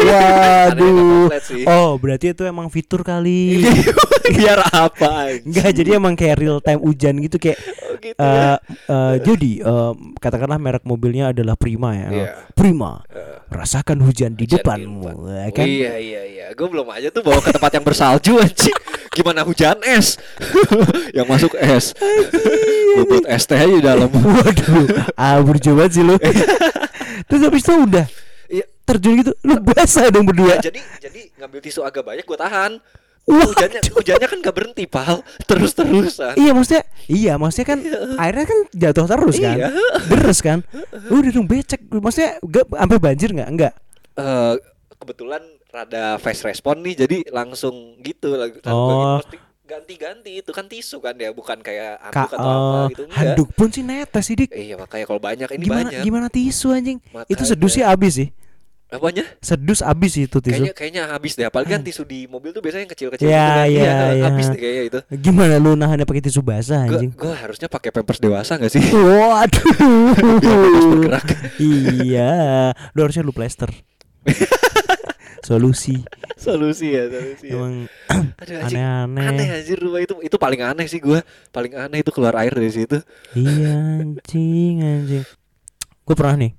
[0.04, 1.62] Waduh konslet sih.
[1.64, 3.64] Oh berarti itu emang fitur kali
[4.36, 5.32] Biar apa?
[5.40, 7.56] Enggak jadi emang kayak real time hujan gitu kayak
[7.94, 8.58] Oh, gitu ya.
[8.90, 12.08] eh, jadi eh, katakanlah merek mobilnya adalah Prima ya.
[12.10, 12.28] Iya.
[12.52, 13.00] Prima.
[13.08, 15.40] Eh, Rasakan hujan di hujan depanmu, di depan.
[15.40, 15.66] ya kan?
[15.68, 16.46] Iya iya iya.
[16.52, 18.76] Gue belum aja tuh bawa ke tempat yang bersalju anjing.
[19.08, 20.18] Gimana hujan es?
[21.16, 21.96] yang masuk es.
[23.08, 24.10] Buat es teh aja di dalam.
[24.10, 24.84] Waduh,
[25.16, 26.18] ah berjuang sih lu.
[27.24, 28.04] Terus habis itu udah.
[28.84, 30.56] Terjun gitu, lu basah dong berdua.
[30.58, 32.72] Jadi jadi ngambil tisu agak banyak gue tahan.
[33.24, 33.56] Waduh.
[33.56, 35.24] Hujannya hujannya kan gak berhenti pal.
[35.42, 36.36] Terus terusan.
[36.36, 37.78] Iya maksudnya, iya maksudnya kan
[38.18, 39.68] airnya kan jatuh terus kan, Iya.
[40.06, 40.58] deres kan.
[41.08, 43.48] Udah dong becek, maksudnya gak sampai banjir nggak?
[43.48, 43.72] Enggak.
[44.14, 44.54] Eh,
[44.94, 49.18] kebetulan rada fast respon nih jadi langsung gitu lagi Oh.
[49.18, 53.02] mesti ganti-ganti itu kan tisu kan ya bukan kayak Ka handuk atau apa eh, gitu
[53.02, 53.16] enggak.
[53.16, 54.52] handuk pun sih netes sih dik.
[54.52, 56.04] Iya makanya kalau banyak ini Gimana banyak.
[56.04, 56.98] gimana tisu anjing?
[57.08, 57.32] Makanya.
[57.32, 58.28] Itu sedus sih abis sih.
[58.94, 59.26] Apanya?
[59.42, 60.54] Sedus abis itu tisu.
[60.54, 61.42] Kayaknya kayaknya habis deh.
[61.42, 63.90] Apalagi kan tisu di mobil tuh biasanya yang kecil-kecil Ya, gitu kan.
[63.90, 64.24] ya, ya.
[64.24, 64.98] habis deh kayaknya itu.
[65.18, 67.10] Gimana lu nahannya pakai tisu basah Gue anjing?
[67.10, 68.78] gue harusnya pakai pampers dewasa gak sih?
[68.86, 69.66] Waduh.
[70.94, 71.26] bergerak.
[71.58, 72.30] iya,
[72.92, 73.66] lu harusnya lu plester.
[75.44, 76.00] Solusi.
[76.34, 77.52] solusi ya, solusi.
[77.52, 77.60] Ya.
[77.60, 77.74] Emang
[78.40, 78.80] anjing.
[78.80, 79.24] aneh-aneh.
[79.28, 81.20] Aneh anjir rumah itu itu paling aneh sih gua.
[81.50, 82.96] Paling aneh itu keluar air dari situ.
[83.34, 85.24] Iya anjing anjing.
[86.00, 86.52] Gue pernah nih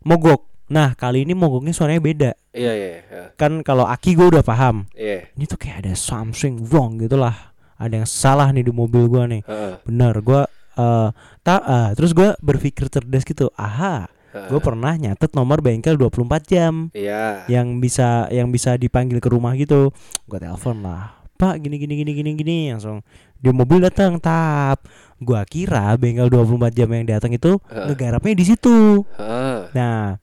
[0.00, 0.55] mogok.
[0.66, 2.30] Nah kali ini mogoknya suaranya beda.
[2.50, 3.24] Iya iya iya.
[3.38, 4.90] Kan kalau Aki gue udah paham.
[4.92, 5.30] Iya.
[5.34, 7.54] Ini tuh kayak ada something wrong gitu lah.
[7.78, 9.44] Ada yang salah nih di mobil gua nih.
[9.46, 9.72] Heeh.
[9.86, 10.14] Bener.
[10.24, 10.42] Gue
[10.76, 11.08] eh
[11.40, 11.60] tak.
[11.62, 13.52] ah, terus gue berpikir cerdas gitu.
[13.54, 14.10] Aha.
[14.34, 14.48] heeh.
[14.50, 16.90] Gue pernah nyatet nomor bengkel 24 jam.
[16.90, 17.46] Iya.
[17.46, 19.94] yang bisa yang bisa dipanggil ke rumah gitu
[20.26, 23.04] gue telepon lah pak gini gini gini gini gini langsung
[23.36, 24.80] di mobil datang tap
[25.20, 27.92] gua kira bengkel 24 jam yang datang itu Heeh.
[27.92, 29.68] ngegarapnya di situ Heeh.
[29.76, 30.16] nah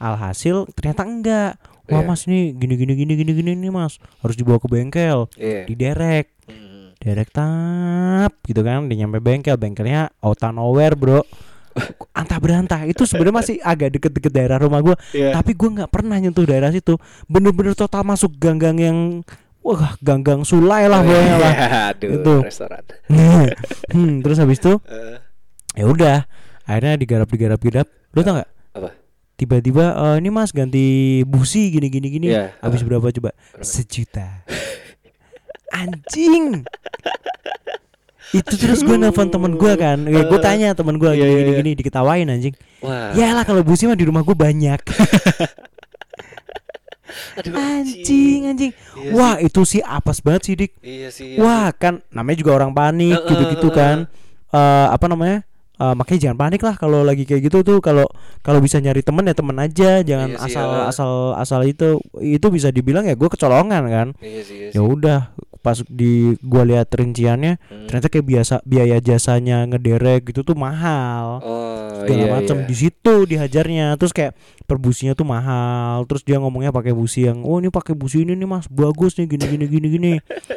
[0.00, 1.50] alhasil ternyata enggak
[1.86, 2.08] wah Iya.
[2.08, 5.66] mas ini gini gini gini gini gini nih mas harus dibawa ke bengkel Iya.
[5.66, 6.96] diderek Hmm.
[6.96, 11.22] derek tap gitu kan dia nyampe bengkel bengkelnya out of nowhere bro
[12.12, 15.30] antah berantah itu sebenarnya masih agak deket-deket daerah rumah gua Iya.
[15.32, 18.98] tapi gue nggak pernah nyentuh daerah situ bener-bener total masuk gang-gang yang
[19.60, 22.34] wah gang-gang sulai lah pokoknya lah Iya, Aduh, Itu.
[22.42, 22.82] restoran.
[23.06, 25.16] hmm, terus habis itu Heeh.
[25.76, 26.18] ya udah
[26.64, 28.44] akhirnya digarap digarap digarap lu tau Apa?
[29.40, 30.84] Tiba-tiba "Eh, ini mas ganti
[31.24, 32.26] busi gini gini gini.
[32.28, 32.52] Iya.
[32.60, 33.32] habis berapa coba?
[33.64, 34.44] Sejuta.
[35.72, 36.68] Anjing.
[38.30, 40.04] Itu terus gue nelfon temen gue kan.
[40.04, 41.58] Gue Eh, tanya temen gue iya, gini iya, gini iya.
[41.64, 42.54] gini diketawain anjing.
[42.84, 43.16] Wah.
[43.16, 44.78] ya lah kalau busi mah di rumah gue banyak.
[47.42, 48.72] Aduh, anjing anjing.
[49.00, 50.72] Iya wah itu sih apes banget sih dik.
[50.78, 51.34] Iya sih.
[51.34, 53.98] iya wah kan namanya juga orang panik gitu-gitu eh, eh, kan
[54.50, 55.46] Eh apa namanya
[55.80, 58.04] Eh, makanya jangan panik lah kalau lagi kayak gitu tuh kalau
[58.40, 62.46] kalau bisa nyari temen ya temen aja jangan Iya sih, asal asal asal itu itu
[62.48, 64.08] bisa dibilang ya gue kecolongan kan.
[64.20, 64.56] Iya sih.
[64.68, 65.20] Iya ya udah
[65.60, 67.84] pas di gua lihat rinciannya Hmm.
[67.84, 72.64] ternyata kayak biasa biaya jasanya ngederek gitu tuh mahal Oh, segala iya, macam iya.
[72.64, 74.32] di situ dihajarnya terus kayak
[74.64, 78.32] per businya tuh mahal terus dia ngomongnya pakai busi yang oh ini pakai busi ini
[78.36, 80.12] nih mas bagus nih gini gini gini gini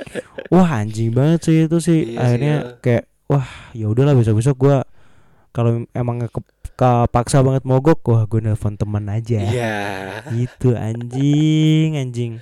[0.55, 2.71] wah anjing banget sih itu sih Iya sih, akhirnya ya.
[2.79, 4.87] kayak wah ya udahlah besok besok gua
[5.53, 6.41] kalau emang ke
[6.73, 9.77] kepaksa banget mogok wah gue nelpon teman aja Iya.
[10.33, 12.41] itu anjing anjing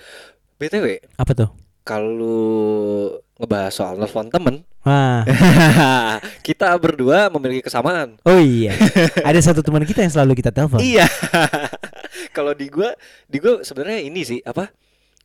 [0.55, 1.49] BTW, apa tuh
[1.81, 5.25] kalau ngebahas soal nelfon temen, ah
[6.47, 8.21] kita berdua memiliki kesamaan.
[8.21, 8.77] oh iya
[9.21, 11.05] ada satu teman kita yang selalu kita telepon Iya.
[12.31, 12.91] Kalau di gua,
[13.27, 14.71] di gua sebenarnya ini sih apa?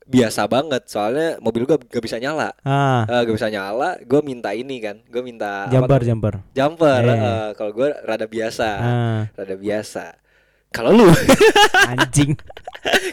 [0.07, 0.87] Biasa banget.
[0.87, 2.55] Soalnya mobil gua gak bisa nyala.
[2.63, 5.03] ah Eh, gak bisa nyala, gua minta ini kan.
[5.07, 6.07] Gua minta apa jumper tuh?
[6.07, 7.01] jumper Jumper.
[7.03, 7.19] Eh.
[7.19, 8.69] eh, kalau gua rada biasa.
[8.79, 10.05] ah Rada biasa.
[10.67, 11.09] Kalau lu,
[11.91, 12.37] anjing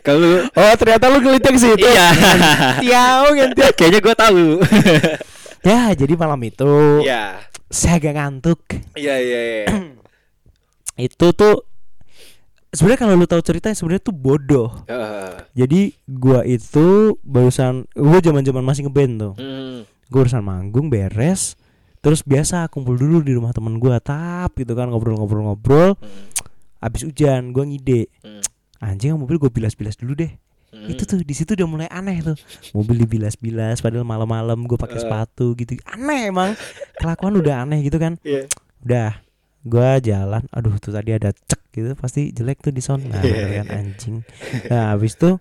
[0.04, 2.08] kalau lu oh ternyata lu ngelitik sih itu Iya.
[2.84, 4.46] tiau ganti Kayaknya gua tahu.
[5.70, 7.40] ya jadi malam itu Iya.
[7.72, 8.60] saya agak ngantuk
[8.94, 9.66] Iya, iya, iya.
[11.08, 11.64] itu tuh
[12.74, 14.70] sebenarnya kalau lu tahu ceritanya sebenarnya tuh bodoh.
[14.86, 19.34] Eh, jadi gua itu barusan gua zaman zaman masih ngeband tuh.
[19.38, 21.56] Hmm, gua barusan manggung beres
[22.04, 25.96] terus biasa kumpul dulu di rumah temen gua tap gitu kan ngobrol-ngobrol-ngobrol.
[25.96, 26.26] Hmm,
[26.78, 28.10] habis hujan gua ngide.
[28.20, 28.42] Hmm,
[28.82, 30.34] anjing mobil gua bilas-bilas dulu deh.
[30.74, 30.90] Hmm.
[30.90, 32.34] itu tuh di situ udah mulai aneh tuh.
[32.74, 35.02] Mobil dibilas-bilas padahal malam-malam gue pakai Eh.
[35.06, 35.78] sepatu gitu.
[35.86, 36.58] Aneh emang.
[36.98, 38.18] Kelakuan udah aneh gitu kan.
[38.26, 38.50] Iya.
[38.82, 39.22] udah
[39.64, 43.32] gua jalan aduh tuh tadi ada cek gitu pasti jelek tuh di sound nah Iya,
[43.34, 43.74] bener kan iya.
[43.80, 44.16] anjing
[44.68, 45.40] nah habis tuh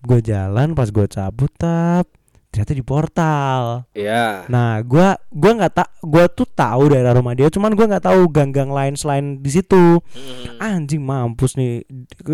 [0.00, 2.08] gue jalan pas gue cabut tap
[2.48, 4.48] ternyata di portal Iya.
[4.48, 8.26] nah gua gua nggak tak gua tuh tahu daerah rumah dia cuman gua nggak tahu
[8.26, 10.58] gang-gang lain selain di situ Hmm.
[10.58, 11.86] anjing mampus nih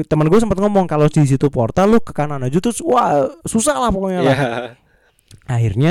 [0.06, 3.76] teman gue sempat ngomong kalau di situ portal lu ke kanan aja tuh wah susah
[3.76, 4.48] lah pokoknya lah Iya.
[5.46, 5.90] akhirnya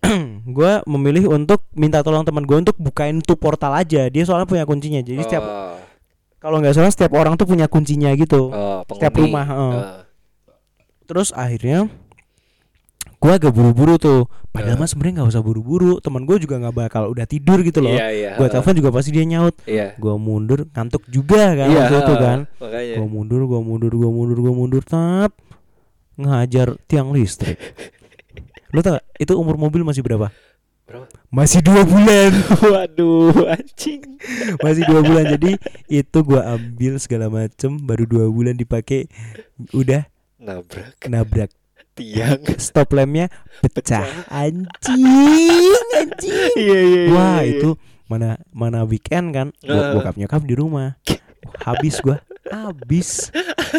[0.56, 4.08] gue memilih untuk minta tolong teman gue untuk bukain tuh portal aja.
[4.08, 4.98] Dia soalnya punya kuncinya.
[4.98, 5.76] Jadi setiap Oh,
[6.40, 8.48] kalau nggak salah setiap orang tuh punya kuncinya gitu.
[8.48, 9.72] Oh, setiap rumah, heeh.
[9.76, 9.84] Eh,
[11.04, 11.92] terus akhirnya
[13.20, 14.24] gue agak buru-buru tuh.
[14.50, 14.80] Padahal Eh.
[14.80, 16.00] mah sebenarnya nggak usah buru-buru.
[16.00, 17.92] Teman gue juga nggak bakal udah tidur gitu loh.
[17.92, 18.30] Iya, iya.
[18.34, 18.50] gue heeh.
[18.50, 19.52] telepon juga pasti dia nyaut.
[19.62, 19.94] Iya.
[19.94, 22.38] gue mundur ngantuk juga kan Iya, waktu itu kan.
[22.96, 25.36] Gue mundur gue mundur gue mundur gue mundur tap.
[26.16, 27.56] Ngehajar tiang listrik
[28.70, 30.30] lu tau gak, itu umur mobil masih berapa
[30.84, 31.06] Berapa?
[31.30, 32.30] masih dua bulan
[32.74, 34.02] Waduh, anjing.
[34.58, 35.52] masih dua bulan jadi
[35.86, 39.06] itu gua ambil segala macem baru dua bulan dipakai
[39.70, 40.02] udah
[40.36, 41.50] Nabrak nabrak
[41.92, 42.40] tiang.
[42.56, 43.30] stop lampnya
[43.62, 45.04] pecah anjing
[45.92, 47.12] anjing Iya, iya, iya.
[47.12, 47.50] wah iya.
[47.52, 47.70] itu
[48.06, 49.94] mana mana weekend kan Eh.
[49.94, 50.98] bokap nyokap di rumah
[51.60, 53.30] habis gua habis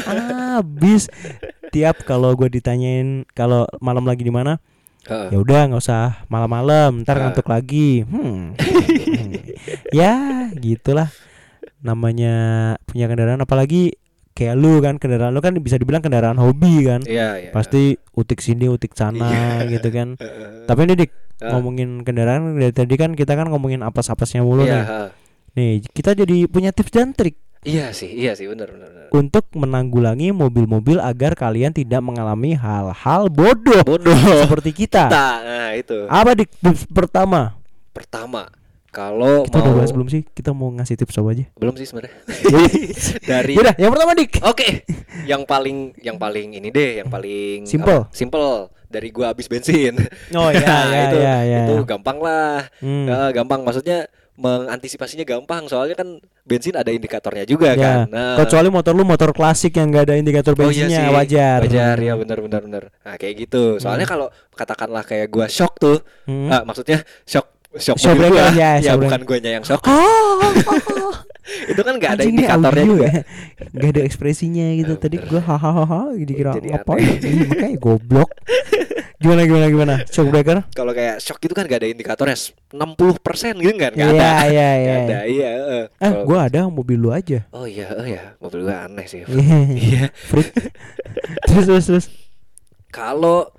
[0.06, 1.12] habis
[1.70, 4.64] tiap kalau gua ditanyain kalau malam lagi di mana
[5.08, 7.22] Ya udah nggak usah malam-malam ntar Ah.
[7.26, 8.54] ngantuk lagi hmm.
[8.54, 9.32] Hmm.
[10.00, 10.14] ya
[10.54, 11.10] gitulah
[11.82, 12.36] namanya
[12.86, 13.98] punya kendaraan apalagi
[14.32, 17.52] kayak lu kan kendaraan lu kan bisa dibilang kendaraan hobi kan Iya, iya.
[17.52, 19.78] pasti utik sini utik sana Iya.
[19.78, 20.16] gitu kan
[20.70, 21.12] tapi ini dik
[21.42, 21.58] Ah.
[21.58, 25.10] ngomongin kendaraan dari tadi kan kita kan ngomongin apes-apesnya mulu Iya,
[25.58, 28.90] nih nih kita jadi punya tips dan trik Iya sih, iya sih, benar benar.
[28.90, 29.08] benar.
[29.12, 34.16] untuk menanggulangi mobil-mobil agar kalian tidak mengalami hal-hal bodoh Bodoh.
[34.42, 36.08] seperti kita Nah, nah itu.
[36.08, 37.54] apa dik tips pertama
[37.92, 38.48] Pertama,
[38.88, 41.86] kalau kita udah mau bahas belum sih kita mau ngasih tips apa aja belum sih
[41.86, 42.14] sebenarnya.
[43.30, 44.32] Dari Yaudah, yang pertama dik.
[44.42, 44.68] Oke,
[45.24, 48.08] yang paling yang paling ini deh, yang paling Simple.
[48.08, 48.16] apa?
[48.16, 48.50] Simple
[48.88, 49.96] dari gua habis bensin.
[50.32, 51.60] Oh iya, Nah, iya, itu iya, iya.
[51.68, 52.64] itu gampang lah.
[52.80, 53.06] Hmm.
[53.06, 57.98] Eh, gampang maksudnya mengantisipasinya gampang soalnya kan bensin ada indikatornya juga Ya, kan.
[58.08, 61.60] Nah, Kecuali motor lu motor klasik yang gak ada indikator Oh iya bensinnya sih, wajar.
[61.62, 62.84] Wajar ya benar benar benar.
[63.02, 63.78] Nah, kayak gitu.
[63.78, 66.50] Soalnya kalau katakanlah kayak gua shock tuh, Hmm.
[66.50, 68.52] ah, maksudnya shock shock, Shock mobil gua.
[68.52, 69.80] ya, ya bukan guanya yang shock.
[69.86, 70.44] Oh,
[71.72, 73.08] itu kan nggak ada anjing, indikatornya juga.
[73.08, 73.22] ya.
[73.72, 74.94] Gak ada ekspresinya gitu.
[74.96, 77.16] Tadi gua hahaha jadi kira ngapain?
[77.20, 78.30] Ih, makanya goblok.
[79.22, 79.96] Gimana gimana gimana?
[80.10, 80.66] Shock breaker?
[80.74, 82.34] Kalau kayak shock itu kan gak ada indikatornya
[82.74, 83.94] 60% gitu kan?
[83.94, 84.50] Gak Iya ada.
[84.50, 84.96] iya Gak iya.
[84.98, 85.50] ada, iya.
[85.54, 85.86] eh.
[86.02, 87.46] Eh, gua ada mobil lu aja.
[87.54, 89.22] Oh iya, oh iya, mobil gua aneh sih.
[89.22, 89.58] Iya.
[89.70, 90.04] Iya.
[91.46, 92.06] Terus terus terus.
[92.90, 93.52] Kalau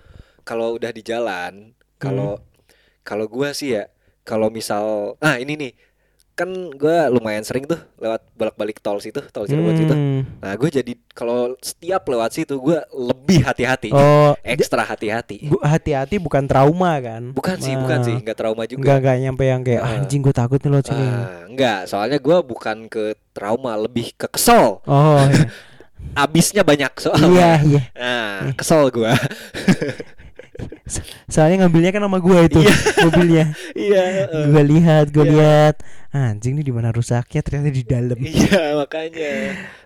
[0.43, 2.45] kalau udah di jalan, kalau Hmm.
[3.07, 3.87] kalau gua sih ya,
[4.23, 5.73] kalau misal ah ini nih.
[6.33, 9.93] Kan gua lumayan sering tuh lewat bolak-balik tol situ, tol Cirebon situ.
[9.93, 10.25] Hmm.
[10.39, 13.93] Nah, gue jadi kalau setiap lewat situ gua lebih hati-hati.
[13.93, 15.45] Oh, Ekstra hati-hati.
[15.45, 17.31] bu- hati-hati bukan trauma kan?
[17.31, 18.81] Bukan sih, bukan sih, nggak trauma juga.
[18.81, 19.93] Enggak enggak nyampe yang kayak Ah.
[19.95, 21.05] anjing gue takut nih lo sini.
[21.05, 24.81] Ah, enggak, soalnya gua bukan ke trauma, lebih ke kesel.
[24.83, 25.53] Oh, iya.
[26.19, 27.29] Abisnya banyak soalnya.
[27.29, 27.83] iya iya.
[27.93, 29.13] Nah, kesel gua.
[31.27, 32.61] Soalnya ngambilnya kan sama gue itu
[33.01, 33.57] mobilnya.
[33.79, 34.05] Iya.
[34.47, 35.33] Gue lihat, gue Iya.
[35.33, 35.77] lihat.
[36.13, 38.19] Anjing nih di mana rusaknya ternyata di dalam.
[38.29, 39.33] Iya makanya.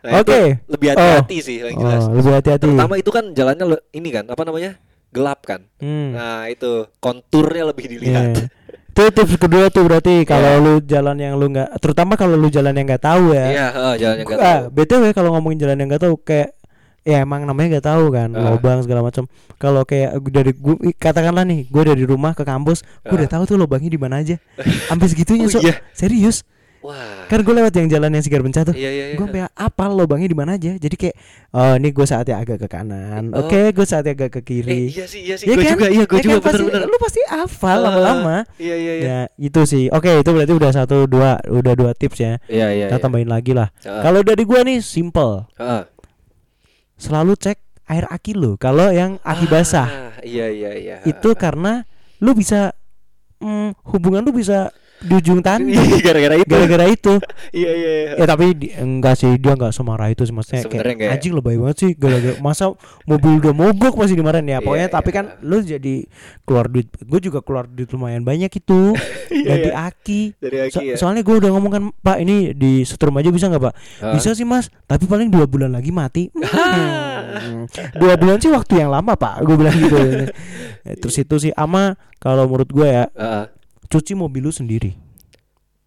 [0.02, 0.58] Nah, Oke.
[0.66, 2.02] lebih hati-hati sih yang jelas.
[2.10, 2.66] Oh, lebih hati-hati.
[2.66, 4.74] Terutama itu kan jalannya ini kan apa namanya
[5.14, 5.62] gelap kan.
[5.78, 6.18] Hmm.
[6.18, 8.42] Nah itu konturnya lebih dilihat.
[8.42, 8.46] Iya.
[8.90, 10.64] Itu tips kedua tuh berarti kalau Iya.
[10.64, 13.46] lu jalan yang lu nggak, terutama kalau lu jalan yang nggak tahu ya.
[13.46, 14.74] Iya heeh, jalan yang nggak Ah, tahu.
[14.74, 16.56] btw kalau ngomongin jalan yang nggak tahu kayak
[17.06, 18.50] ya emang namanya nggak tahu kan Ah.
[18.50, 19.30] lubang segala macam.
[19.56, 23.34] Kalau kayak dari gua katakanlah nih, gue dari rumah ke kampus, gue udah Ah.
[23.38, 24.36] tahu tuh lubangnya di mana aja.
[24.90, 25.78] Sampai segitunya Oh, so iya.
[25.92, 26.42] serius.
[26.82, 27.26] Wah.
[27.26, 28.70] Kan gue lewat yang jalan yang Sigar Bencah tuh.
[28.70, 29.16] Iya iya iya.
[29.18, 30.70] Gue sampai apal lubangnya di mana aja.
[30.72, 31.16] Jadi kayak
[31.50, 33.34] oh ini gue saatnya agak ke kanan.
[33.34, 33.42] Oh.
[33.42, 34.82] Oke, gue saatnya agak ke Eh, kiri.
[34.94, 35.50] iya sih iya sih.
[35.50, 35.72] Ya gue kan?
[35.74, 36.44] juga iya gue Ya juga kan?
[36.46, 36.86] Pasti- bener-bener.
[36.86, 38.36] Lu pasti hafal Ah, lama-lama.
[38.54, 39.02] Iya iya iya.
[39.02, 39.90] Ya itu sih.
[39.90, 42.32] Oke itu berarti udah satu dua udah dua tips ya.
[42.46, 42.86] Iya iya.
[42.86, 43.02] Kita iya.
[43.02, 43.66] tambahin lagi lah.
[43.82, 44.02] Heeh.
[44.06, 45.50] Kalau dari gua nih simple.
[45.58, 45.82] Heeh.
[46.96, 48.56] Selalu cek air aki lu.
[48.56, 50.96] Kalau yang aki basah Ah, Iya iya iya.
[51.06, 51.86] itu karena
[52.18, 52.74] lu bisa
[53.38, 54.72] mm, hubungan lu bisa
[55.06, 56.48] di ujung tanduk Iya, gara-gara itu.
[56.48, 57.12] gara-gara itu.
[57.52, 58.12] Iya iya iya.
[58.16, 61.16] Ya tapi di- enggak sih dia enggak semarah itu sih maksudnya Sebenarnya kayak enggak ya?
[61.16, 62.64] anjing lebay banget sih gara-gara masa
[63.04, 64.58] mobil udah mogok masih dimarahin ya.
[64.58, 65.16] Pokoknya Iya, tapi iya.
[65.16, 65.94] kan lu jadi
[66.42, 66.86] keluar duit.
[66.98, 68.92] Gue juga keluar duit lumayan banyak itu.
[69.28, 69.86] Iya, Ganti iya.
[69.86, 70.20] aki.
[70.36, 70.94] Dari So- Aki ya.
[70.96, 73.74] soalnya gue udah ngomong kan Pak ini di setrum aja bisa nggak Pak?
[74.00, 74.12] Ah.
[74.12, 76.28] Bisa sih Mas, tapi paling dua bulan lagi mati.
[76.32, 77.66] Hmm.
[77.94, 79.98] dua bulan sih waktu yang lama Pak, gue bilang gitu.
[80.96, 83.44] Terus itu sih ama kalau menurut gue ya Heeh.
[83.86, 84.92] Cuci mobil lu sendiri.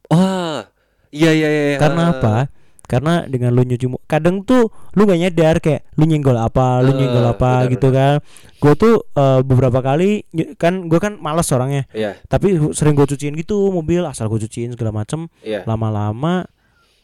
[0.10, 0.66] Wah.
[1.10, 1.78] Iya iya iya.
[1.82, 2.22] Karena heeh.
[2.22, 2.36] apa?
[2.90, 7.06] Karena dengan lu nyuci kadang tuh lu gak nyadar kayak lu nyenggol apa, lu Eh,
[7.06, 8.14] nyenggol apa benar, gitu kan.
[8.58, 10.26] Gue tuh eh, beberapa kali
[10.58, 14.74] kan gue kan males orangnya, Iya tapi sering gue cuciin gitu mobil asal gue cuciin
[14.74, 15.62] segala macem iya.
[15.70, 16.50] lama-lama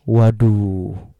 [0.05, 1.14] waduh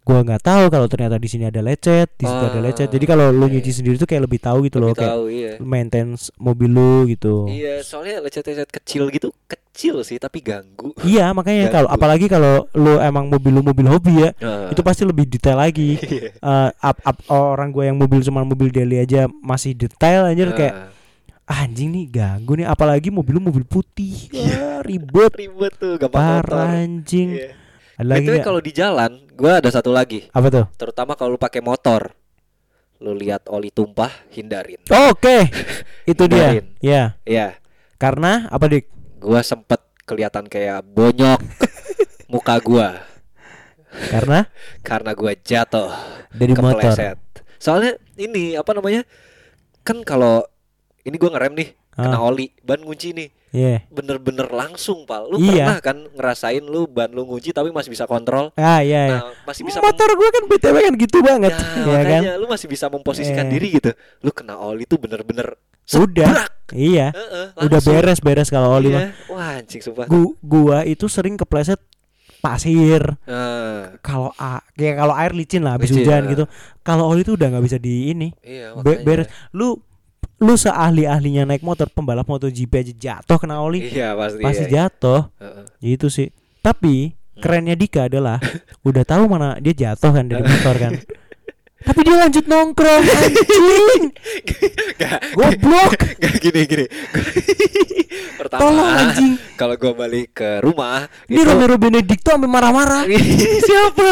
[0.00, 3.04] gua nggak tahu kalau ternyata di sini ada lecet di situ ada Ah, lecet jadi
[3.04, 3.76] kalau lu iya, nyuci iya.
[3.76, 5.52] sendiri tuh kayak lebih tahu gitu loh Lebih kayak tahu iya.
[5.60, 10.90] maintenance mobil lu gitu Iya, soalnya lecet-lecet kecil gitu kecil sih tapi ganggu.
[11.00, 14.72] iya makanya kalau apalagi kalau lu emang mobil lu mobil hobi ya Heeh.
[14.72, 16.32] itu pasti lebih detail lagi Iya.
[16.34, 20.74] Eh, up- up- orang gue yang mobil cuma mobil daily aja masih detail anjir kayak
[20.74, 20.98] Heeh.
[21.46, 26.18] "Ah, anjing nih ganggu nih apalagi mobil lu mobil putih Wah, ribet ribet tuh gampang
[26.40, 27.50] parah anjing Iya.
[28.00, 30.24] Ada lagi BTW kalau di jalan, gua ada satu lagi.
[30.30, 32.16] apa tuh Terutama kalau lu pakai motor.
[32.96, 34.80] Lu lihat oli tumpah, hindarin.
[35.08, 35.48] Oke,
[36.10, 36.36] itu dia.
[36.50, 36.66] Hindarin.
[36.78, 37.48] Ya, Iya,
[37.96, 38.88] karena apa dik?
[39.16, 41.40] gua sempet kelihatan kayak bonyok
[42.32, 43.04] muka gua
[44.08, 44.48] Karena
[44.88, 45.92] karena gua jatuh
[46.30, 46.80] dari motor.
[46.80, 47.16] kepleset.
[47.56, 49.04] Soalnya ini apa namanya?
[49.80, 50.44] Kan kalau
[51.02, 52.22] ini gua ngerem nih, kena Ah.
[52.22, 53.28] oli, ban ngunci nih.
[53.50, 53.82] Iya.
[53.90, 55.26] Bener-bener langsung, Pal.
[55.26, 55.66] Lu Iya.
[55.66, 58.54] pernah kan ngerasain lu ban lu ngunci tapi masih bisa kontrol?
[58.54, 59.18] Ah, iya, iya.
[59.18, 62.22] Nah, masih bisa motor gue kan BTW kan gitu banget, Ya, ya kan?
[62.22, 63.50] makanya lu masih bisa memposisikan Eh.
[63.50, 63.90] diri gitu.
[64.22, 65.58] Lu kena oli tuh bener-bener
[65.90, 66.46] Udah.
[66.70, 67.10] Iya.
[67.10, 67.98] Heeh, Udah langsung.
[67.98, 69.10] beres-beres kalau oli mah.
[69.10, 69.26] Iya.
[69.26, 70.06] Wah, anjing sumpah.
[70.06, 71.82] Gu gua itu sering kepleset
[72.38, 73.02] pasir.
[73.26, 76.30] Nah, Kalau a kayak kalau air licin lah habis Licin, hujan ah.
[76.30, 76.44] gitu.
[76.80, 78.30] Kalau oli itu udah nggak bisa di ini.
[78.40, 79.26] iya Be- beres.
[79.50, 79.82] Lu
[80.40, 83.86] lu seahli-ahlinya naik motor pembalap MotoGP aja jatuh kena oli.
[83.86, 84.40] Iya, pasti.
[84.40, 84.88] Pasti iya.
[84.88, 85.28] jatuh.
[85.36, 85.64] Heeh.
[85.94, 86.32] Itu sih.
[86.60, 87.40] Tapi Hmm.
[87.40, 88.36] kerennya Dika adalah
[88.88, 90.92] udah tahu mana dia jatuh kan dari motor kan.
[91.88, 94.02] Tapi dia lanjut nongkrong anjing.
[95.40, 95.96] Goblok.
[95.96, 96.84] gak gini gini.
[98.36, 99.32] Pertama, Tolong anjing.
[99.56, 103.08] kalau gua balik ke rumah, Ini Romero Benedicto sampai marah-marah.
[103.64, 104.08] siapa?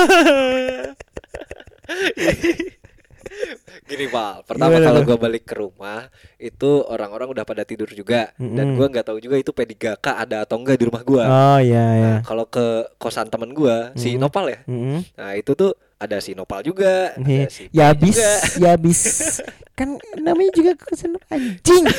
[3.84, 8.34] Gini Pak, pertama Gimana kalau gua balik ke rumah itu orang-orang udah pada tidur juga
[8.34, 8.76] dan Mm-mm.
[8.76, 11.24] gua nggak tahu juga itu P3K ada atau enggak di rumah gua.
[11.24, 12.12] Oh iya iya.
[12.18, 12.66] Nah, kalau ke
[12.96, 14.20] kosan temen gua si Mm-mm.
[14.20, 14.98] Nopal ya, Mm-mm.
[15.14, 18.18] nah itu tuh ada si Nopal juga, ada si Ya habis,
[18.54, 19.00] ya habis.
[19.78, 21.84] Kan namanya juga kesan anjing.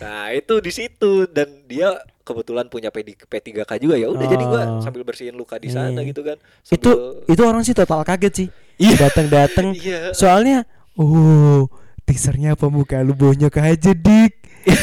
[0.00, 1.92] Nah itu di situ dan dia
[2.24, 4.80] kebetulan punya P3, P3K juga ya udah jadi gua Oh.
[4.80, 6.08] sambil bersihin luka di sana Iya.
[6.10, 6.36] gitu kan.
[6.66, 6.90] Itu
[7.24, 8.48] itu orang sih total kaget sih.
[8.78, 8.94] Iya.
[9.00, 9.74] Datang-datang.
[9.74, 10.10] Iya.
[10.12, 10.62] Soalnya
[10.94, 11.66] oh
[12.02, 14.32] teasernya apa muka lu bonyok aja dik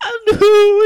[0.00, 0.40] Aduh,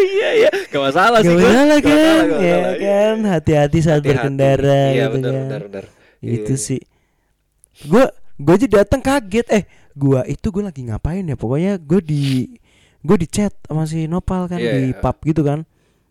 [0.08, 0.50] iya iya.
[0.66, 1.44] Gak masalah sih Gak gua.
[1.44, 2.96] masalah kan masalah, gak ya masalah, iya.
[3.04, 4.08] kan hati-hati saat Hati-hati.
[4.08, 5.84] berkendara Iya, gitu benar kan benar benar.
[6.18, 6.60] itu Iya.
[6.60, 6.80] sih
[7.80, 8.04] gue
[8.36, 12.22] gue aja datang kaget eh gue itu gue lagi ngapain ya pokoknya gue di
[12.98, 14.98] gue di chat sama si Nopal kan Iya, di iya.
[14.98, 15.62] pub gitu kan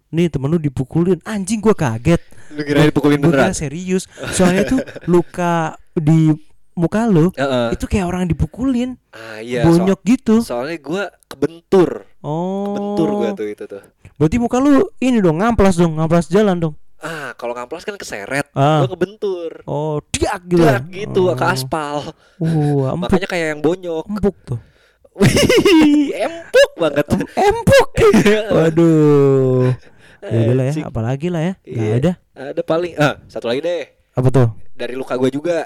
[0.10, 3.52] nih temen lu dipukulin anjing gue kaget Lu kira dipukulin gue beneran?
[3.52, 6.32] serius soalnya tuh luka di
[6.74, 7.74] muka lu Heeh.
[7.74, 9.62] itu kayak orang dipukulin Ah iya.
[9.62, 12.06] so- bonyok gitu soalnya gua kebentur.
[12.22, 13.82] oh Kebentur gua tuh itu tuh.
[14.16, 18.50] berarti muka lu ini dong ngamplas dong ngamplas jalan dong Ah, kalau ngamplas kan keseret.
[18.52, 18.82] Ah.
[18.82, 19.62] Gua kebentur.
[19.66, 21.34] oh diak gitu Dak gitu oh.
[21.34, 22.10] ke aspal.
[22.36, 22.46] uh
[22.90, 24.06] empuk Makanya kayak yang bonyok.
[24.08, 24.60] empuk tuh
[25.18, 27.06] Wih, empuk banget.
[27.34, 27.90] empuk
[28.56, 29.74] waduh
[30.20, 31.96] ya udah lah ya apalagi lah ya nggak Iya.
[31.98, 33.84] ada Ada paling ah, satu lagi deh.
[34.12, 35.58] apa tuh Dari luka gua juga.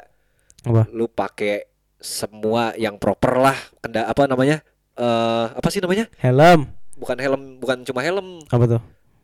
[0.61, 3.53] apa Lu pakai semua yang proper lah.
[3.77, 4.63] Kenda apa namanya?
[4.93, 6.07] Eh, apa sih namanya?
[6.17, 8.39] helm Bukan helm, bukan cuma helm.
[8.45, 8.81] apa tuh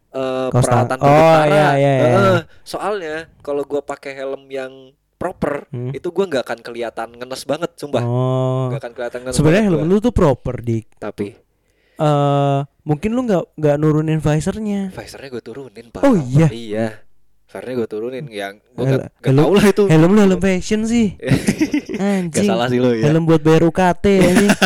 [0.09, 0.97] eh, Kaos peralatan.
[0.99, 1.09] Oh,
[1.45, 1.93] iya, iya, iya.
[2.09, 2.39] Heeh.
[2.61, 4.71] soalnya kalau gua pakai helm yang
[5.15, 5.89] proper, Hmm.
[5.91, 8.01] itu gua nggak akan kelihatan ngenes banget, sumpah.
[8.01, 9.35] oh Nggak akan kelihatan ngenes.
[9.35, 9.89] sebenarnya helm gua.
[9.89, 11.33] lu tuh proper dik Tapi
[11.97, 16.01] eh mungkin lu nggak nggak nurunin visornya visornya gue turunin, Pak.
[16.01, 16.47] Oh, iya?
[16.47, 16.87] Iya.
[17.43, 18.87] Visornya gue turunin yang nggak
[19.17, 19.83] nggak helm- tahu lah itu.
[19.87, 21.07] helm lu helm fashion sih
[21.97, 23.09] Gak anjing salah sih lo ya.
[23.09, 24.51] helm buat bayar UKT anjing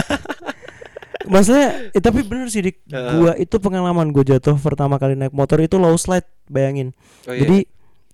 [1.23, 3.11] Maksudnya, eh, tapi bener sih dik, Heeh.
[3.15, 6.91] gua itu pengalaman gue jatuh pertama kali naik motor itu low slide, bayangin.
[7.23, 7.45] Oh, iya.
[7.45, 7.57] Jadi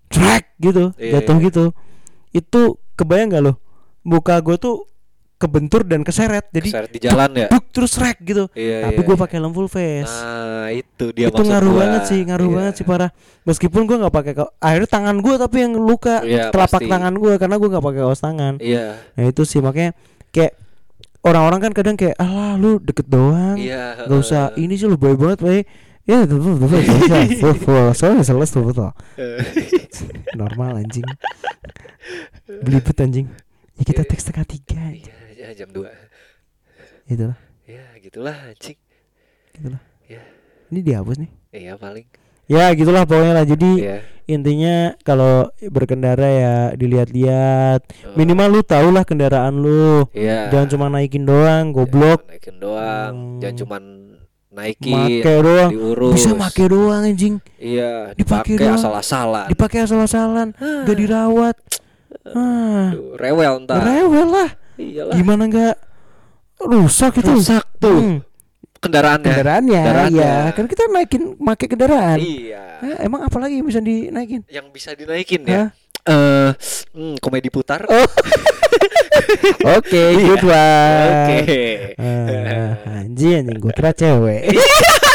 [0.07, 1.45] track gitu, Iya, jatuh iya.
[1.49, 1.63] gitu.
[2.30, 2.61] Itu
[2.93, 3.53] kebayang gak lo?
[4.03, 4.86] Muka gue tuh
[5.38, 7.47] kebentur dan keseret, jadi Keseret di jalan ya.
[7.47, 8.49] duk terus track gitu.
[8.51, 9.21] Iya, Tapi iya, gue iya.
[9.21, 10.09] pakai helm full face.
[10.09, 11.79] Nah, itu dia itu ngaruh gua.
[11.79, 12.55] banget sih, ngaruh Iya.
[12.57, 13.09] banget sih parah.
[13.43, 16.89] Meskipun gue nggak pakai akhirnya tangan gue tapi yang luka Iya, telapak pasti.
[16.89, 18.53] tangan gue karena gue nggak pakai kaos tangan.
[18.57, 18.85] Iya.
[19.13, 19.93] Nah itu sih makanya
[20.29, 20.57] kayak
[21.21, 24.09] orang-orang kan kadang kayak alah lu deket doang, Iya.
[24.09, 24.63] nggak usah heeh.
[24.63, 25.65] ini sih lu baik banget baik.
[26.03, 26.79] Ya betul betul
[27.93, 28.89] soalnya salah tuh betul
[30.33, 31.03] normal anjing
[32.63, 33.27] belibet anjing
[33.75, 34.09] ya kita Iya.
[34.09, 35.13] teks setengah tiga aja.
[35.48, 35.88] Ya, jam 2.
[37.08, 38.76] itu lah Ya, gitulah anjing.
[39.50, 40.20] gitu lah Ya.
[40.68, 42.04] ini dihapus nih Iya, paling.
[42.45, 43.98] ya gitulah pokoknya lah jadi Iya.
[44.26, 48.16] intinya kalau berkendara ya dilihat-lihat Oh.
[48.16, 50.48] minimal lu tau lah kendaraan lu Iya.
[50.50, 53.39] jangan cuma naikin doang goblok Jangan naikin doang, Hmm.
[53.39, 53.84] jangan cuman
[54.50, 56.14] naikin, make doang diurus.
[56.14, 59.48] bisa make doang anjing Iya, Dipakai asal-asalan.
[59.48, 60.48] dipakai asal-asalan
[60.84, 61.56] gak dirawat
[62.28, 63.80] ah Aduh, rewel ntar.
[63.82, 65.13] rewel lah Iyalah.
[65.13, 65.75] gimana nggak
[66.59, 68.17] rusak itu Rusak tuh Hmm,
[68.78, 69.25] kendaraannya.
[69.28, 70.32] kendaraannya Kendaraannya.
[70.45, 72.63] ya kan kita naikin make kendaraan Iya.
[72.80, 75.73] Eh, emang apa lagi yang bisa dinaikin Yang bisa dinaikin ya.
[76.03, 76.49] Eh,
[76.93, 77.84] hmm, komedi putar.
[77.84, 78.07] Oh.
[79.75, 81.11] Oke, good one.
[81.36, 81.93] Oke.
[81.97, 84.47] Ah, anjing anjing gue kira cewek.